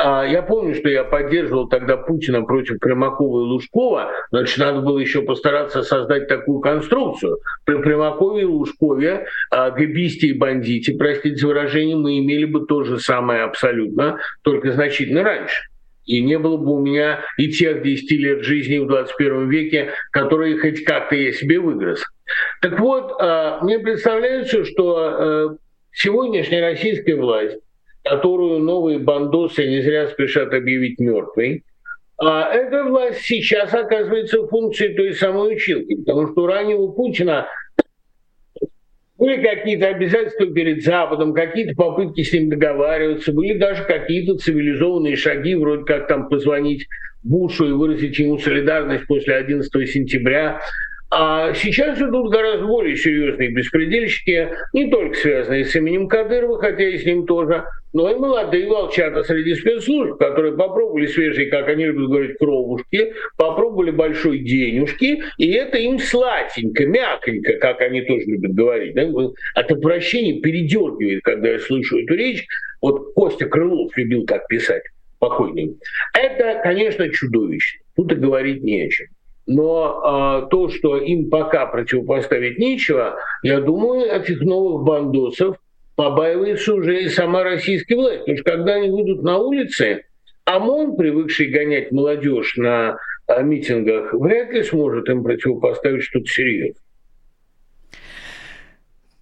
А, 0.01 0.25
я 0.25 0.43
помню, 0.43 0.77
что 0.77 0.89
я 0.89 1.03
поддерживал 1.03 1.69
тогда 1.69 1.97
Путина 1.97 2.43
против 2.45 2.79
Примакова 2.79 3.41
и 3.41 3.49
Лужкова, 3.49 4.13
значит, 4.31 4.59
надо 4.59 4.81
было 4.81 4.99
еще 5.01 5.23
постараться 5.23 5.83
создать 5.83 6.29
такую 6.29 6.61
конструкцию. 6.61 7.39
При 7.65 7.79
Примакове 7.83 8.43
и 8.43 8.45
Лужкове 8.45 9.27
а, 9.51 9.71
габисте 9.73 10.29
и 10.29 10.33
бандите, 10.33 10.95
простите 10.97 11.45
выражение, 11.45 11.97
мы 11.97 12.21
имели 12.21 12.45
бы 12.45 12.65
то 12.67 12.85
же 12.85 13.01
самое 13.01 13.43
абсолютно, 13.43 14.21
только 14.43 14.71
значительно 14.71 15.25
раньше. 15.25 15.65
И 16.07 16.23
не 16.23 16.39
было 16.39 16.57
бы 16.57 16.77
у 16.77 16.79
меня 16.79 17.25
и 17.37 17.51
тех 17.51 17.83
10 17.83 18.11
лет 18.13 18.45
жизни 18.45 18.79
в 18.79 18.87
21 18.87 19.51
веке, 19.51 19.91
которые 20.13 20.59
хоть 20.59 20.85
как-то 20.85 21.17
я 21.17 21.33
себе 21.33 21.59
выгрыз. 21.59 22.05
Так 22.63 22.79
вот, 22.79 23.17
а, 23.19 23.59
мне 23.63 23.81
представляется, 23.81 24.65
что 24.65 25.59
сегодняшняя 25.91 26.61
российская 26.61 27.17
власть 27.17 27.59
которую 28.09 28.61
новые 28.61 28.99
бандосы 28.99 29.67
не 29.69 29.81
зря 29.81 30.09
спешат 30.09 30.53
объявить 30.53 30.99
мертвой, 30.99 31.65
а 32.21 32.53
эта 32.53 32.85
власть 32.85 33.21
сейчас 33.23 33.73
оказывается 33.73 34.43
в 34.43 34.49
функции 34.49 34.89
той 34.95 35.15
самой 35.15 35.55
училки, 35.55 35.95
потому 35.97 36.29
что 36.29 36.43
у 36.43 36.47
раннего 36.47 36.89
Путина 36.89 37.47
были 39.17 39.43
какие-то 39.43 39.89
обязательства 39.89 40.47
перед 40.47 40.83
Западом, 40.83 41.35
какие-то 41.35 41.75
попытки 41.75 42.23
с 42.23 42.33
ним 42.33 42.51
договариваться, 42.51 43.33
были 43.33 43.59
даже 43.59 43.85
какие-то 43.85 44.37
цивилизованные 44.37 45.17
шаги, 45.17 45.55
вроде 45.55 45.85
как 45.85 46.09
там 46.09 46.29
позвонить 46.29 46.87
Бушу 47.25 47.69
и 47.69 47.73
выразить 47.73 48.19
ему 48.19 48.39
солидарность 48.39 49.07
после 49.07 49.35
11 49.35 49.91
сентября. 49.91 50.61
А 51.11 51.55
сейчас 51.55 51.99
идут 51.99 52.31
гораздо 52.31 52.67
более 52.67 52.95
серьезные 52.95 53.51
беспредельщики, 53.51 54.51
не 54.75 54.91
только 54.91 55.15
связанные 55.17 55.65
с 55.65 55.75
именем 55.75 56.07
Кадырова, 56.07 56.59
хотя 56.59 56.87
и 56.87 56.99
с 56.99 57.05
ним 57.07 57.27
тоже, 57.27 57.65
но 57.95 58.11
и 58.11 58.15
молодые 58.15 58.69
волчата 58.69 59.23
среди 59.23 59.55
спецслужб, 59.55 60.19
которые 60.19 60.55
попробовали 60.55 61.07
свежие, 61.07 61.47
как 61.47 61.67
они 61.69 61.87
любят 61.87 62.09
говорить, 62.09 62.37
кровушки, 62.37 63.15
попробовали 63.39 63.91
большой 63.91 64.41
денежки, 64.41 65.23
и 65.39 65.51
это 65.53 65.79
им 65.79 65.99
сладенько, 65.99 66.85
мягонько, 66.85 67.55
как 67.55 67.81
они 67.81 68.03
тоже 68.03 68.27
любят 68.27 68.53
говорить. 68.53 68.95
От 69.55 69.73
отвращения 69.73 70.43
передергивает, 70.43 71.23
когда 71.23 71.53
я 71.53 71.59
слышу 71.59 72.01
эту 72.01 72.17
речь. 72.17 72.47
Вот 72.83 73.15
Костя 73.15 73.47
Крылов 73.47 73.97
любил 73.97 74.27
так 74.27 74.47
писать, 74.47 74.83
покойный. 75.19 75.79
Это, 76.13 76.61
конечно, 76.63 77.09
чудовищно. 77.09 77.81
Тут 77.97 78.13
и 78.13 78.17
говорить 78.17 78.63
не 78.63 78.83
о 78.83 78.91
чем. 78.91 79.07
Но 79.49 80.43
э, 80.45 80.49
то, 80.51 80.69
что 80.69 80.99
им 80.99 81.31
пока 81.31 81.65
противопоставить 81.65 82.59
нечего, 82.59 83.17
я 83.43 83.61
думаю, 83.61 84.05
этих 84.05 84.43
новых 84.43 84.85
бандосов 84.85 85.57
побаивается 85.97 86.75
уже 86.75 87.05
и 87.05 87.09
сама 87.09 87.45
российская 87.45 87.97
власть. 87.97 88.21
Потому 88.21 88.37
что 88.37 88.45
когда 88.45 88.75
они 88.75 88.91
выйдут 88.91 89.23
на 89.23 89.39
улицы, 89.39 90.05
ОМОН, 90.45 90.97
привыкший 90.97 91.47
гонять 91.47 91.93
молодежь 91.93 92.57
на 92.59 92.99
а, 93.27 93.41
митингах, 93.41 94.13
вряд 94.13 94.51
ли 94.53 94.63
сможет 94.65 95.09
им 95.09 95.25
противопоставить 95.25 96.03
что-то 96.03 96.27
серьезное. 96.27 96.83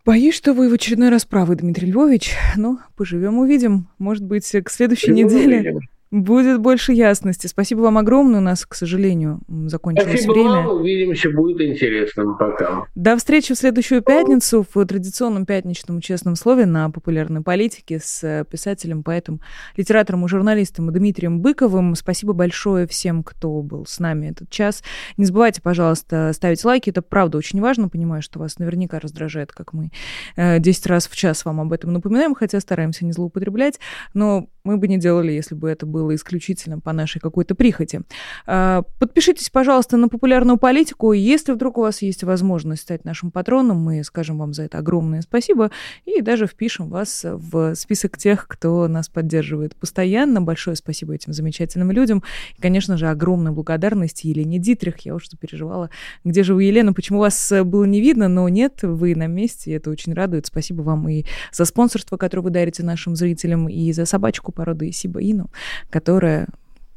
Боюсь, 0.05 0.35
что 0.35 0.55
вы 0.55 0.69
в 0.69 0.73
очередной 0.73 1.11
раз 1.11 1.25
правы, 1.25 1.55
Дмитрий 1.55 1.93
Львович. 1.93 2.33
Ну, 2.57 2.79
поживем, 2.97 3.39
увидим. 3.39 3.87
Может 3.99 4.25
быть, 4.25 4.51
к 4.51 4.71
следующей 4.71 5.13
Поживем, 5.13 5.27
неделе. 5.29 5.57
Увидим. 5.61 5.81
Будет 6.17 6.61
больше 6.61 6.95
ясности. 6.95 7.47
Спасибо 7.47 7.81
вам 7.81 7.99
огромное. 7.99 8.41
У 8.41 8.43
нас, 8.43 8.65
к 8.65 8.75
сожалению, 8.75 9.41
закончилось 9.67 10.23
Спасибо 10.23 10.33
время. 10.33 10.49
Вам. 10.49 10.81
Увидимся. 10.81 11.29
Будет 11.29 11.61
интересно. 11.61 12.35
Пока. 12.39 12.87
До 12.95 13.19
встречи 13.19 13.53
в 13.53 13.59
следующую 13.59 14.01
пятницу 14.01 14.65
в 14.75 14.87
традиционном 14.87 15.45
пятничном 15.45 16.01
честном 16.01 16.35
слове 16.37 16.65
на 16.65 16.89
популярной 16.89 17.43
политике 17.43 18.01
с 18.03 18.47
писателем, 18.51 19.03
поэтом, 19.03 19.43
литератором 19.77 20.25
и 20.25 20.29
журналистом 20.29 20.91
Дмитрием 20.91 21.43
Быковым. 21.43 21.95
Спасибо 21.95 22.33
большое 22.33 22.87
всем, 22.87 23.23
кто 23.23 23.61
был 23.61 23.85
с 23.85 24.01
нами 24.01 24.29
этот 24.29 24.49
час. 24.49 24.83
Не 25.19 25.27
забывайте, 25.27 25.61
пожалуйста, 25.61 26.33
ставить 26.33 26.65
лайки. 26.65 26.89
Это 26.89 27.03
правда 27.03 27.37
очень 27.37 27.61
важно. 27.61 27.91
Понимаю, 27.91 28.23
что 28.23 28.39
вас 28.39 28.59
наверняка 28.59 29.01
раздражает, 29.01 29.53
как 29.53 29.75
мы 29.75 29.91
10 30.39 30.87
э, 30.87 30.89
раз 30.89 31.09
в 31.09 31.15
час 31.15 31.45
вам 31.45 31.61
об 31.61 31.75
этом 31.75 31.93
напоминаем, 31.93 32.35
хотя 32.35 32.59
стараемся 32.59 33.05
не 33.05 33.13
злоупотреблять. 33.13 33.81
Но 34.15 34.49
мы 34.65 34.79
бы 34.79 34.89
не 34.89 34.99
делали, 34.99 35.31
если 35.31 35.55
бы 35.55 35.69
это 35.69 35.85
было 35.85 36.06
исключительно 36.15 36.81
по 36.81 36.93
нашей 36.93 37.21
какой-то 37.21 37.55
прихоти. 37.55 38.03
А, 38.47 38.83
подпишитесь, 38.99 39.51
пожалуйста, 39.51 39.97
на 39.97 40.09
популярную 40.09 40.59
политику. 40.59 41.13
Если 41.13 41.53
вдруг 41.53 41.79
у 41.79 41.83
вас 41.83 42.03
есть 42.03 42.25
возможность 42.25 42.83
стать 42.83 43.05
нашим 43.05 43.31
патроном, 43.31 43.79
мы 43.79 44.05
скажем 44.05 44.39
вам 44.39 44.53
за 44.53 44.65
это 44.65 44.79
огромное 44.79 45.23
спасибо 45.23 45.71
и 46.05 46.21
даже 46.21 46.47
впишем 46.47 46.89
вас 46.89 47.25
в 47.25 47.75
список 47.75 48.19
тех, 48.19 48.47
кто 48.49 48.89
нас 48.89 49.09
поддерживает 49.09 49.77
постоянно. 49.77 50.41
Большое 50.41 50.77
спасибо 50.77 51.15
этим 51.15 51.33
замечательным 51.33 51.91
людям. 51.91 52.23
И, 52.57 52.61
конечно 52.61 52.97
же, 52.97 53.09
огромная 53.09 53.53
благодарность 53.53 54.25
Елене 54.25 54.59
Дитрих. 54.59 54.99
Я 55.01 55.15
уже 55.15 55.27
переживала, 55.39 55.91
где 56.25 56.43
же 56.43 56.55
вы, 56.55 56.65
Елена, 56.65 56.93
почему 56.93 57.19
вас 57.19 57.53
было 57.65 57.85
не 57.85 58.01
видно, 58.01 58.29
но 58.29 58.49
нет, 58.49 58.81
вы 58.83 59.15
на 59.15 59.27
месте, 59.27 59.71
и 59.71 59.75
это 59.75 59.91
очень 59.91 60.15
радует. 60.15 60.47
Спасибо 60.47 60.83
вам 60.83 61.09
и 61.09 61.25
за 61.53 61.65
спонсорство, 61.65 62.17
которое 62.17 62.43
вы 62.43 62.51
дарите 62.51 62.83
нашим 62.83 63.17
зрителям, 63.17 63.69
и 63.69 63.93
за 63.93 64.07
собачку 64.07 64.53
породы 64.53 64.93
Сибаину, 64.93 65.51
которая 65.91 66.49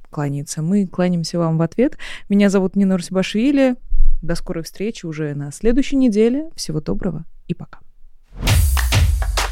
кланяется. 0.10 0.62
Мы 0.62 0.88
кланяемся 0.88 1.40
вам 1.40 1.58
в 1.58 1.62
ответ. 1.62 1.98
Меня 2.30 2.50
зовут 2.50 2.76
Нина 2.76 2.98
Русибашвили. 2.98 3.76
До 4.22 4.36
скорой 4.36 4.64
встречи 4.64 5.06
уже 5.06 5.34
на 5.34 5.52
следующей 5.52 5.96
неделе. 5.96 6.50
Всего 6.56 6.82
доброго 6.82 7.26
и 7.48 7.54
пока. 7.54 7.80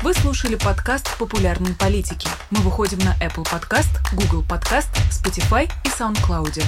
Вы 0.03 0.13
слушали 0.13 0.55
подкаст 0.55 1.17
«Популярные 1.17 1.73
политики». 1.73 2.29
Мы 2.51 2.59
выходим 2.59 2.99
на 2.99 3.15
Apple 3.17 3.45
Podcast, 3.45 3.89
Google 4.13 4.43
Podcast, 4.47 4.89
Spotify 5.09 5.69
и 5.83 5.87
SoundCloud. 5.87 6.63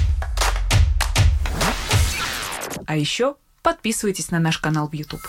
А 2.86 2.95
еще 2.95 3.36
подписывайтесь 3.61 4.32
на 4.32 4.39
наш 4.39 4.57
канал 4.57 4.89
в 4.89 4.93
YouTube. 4.93 5.22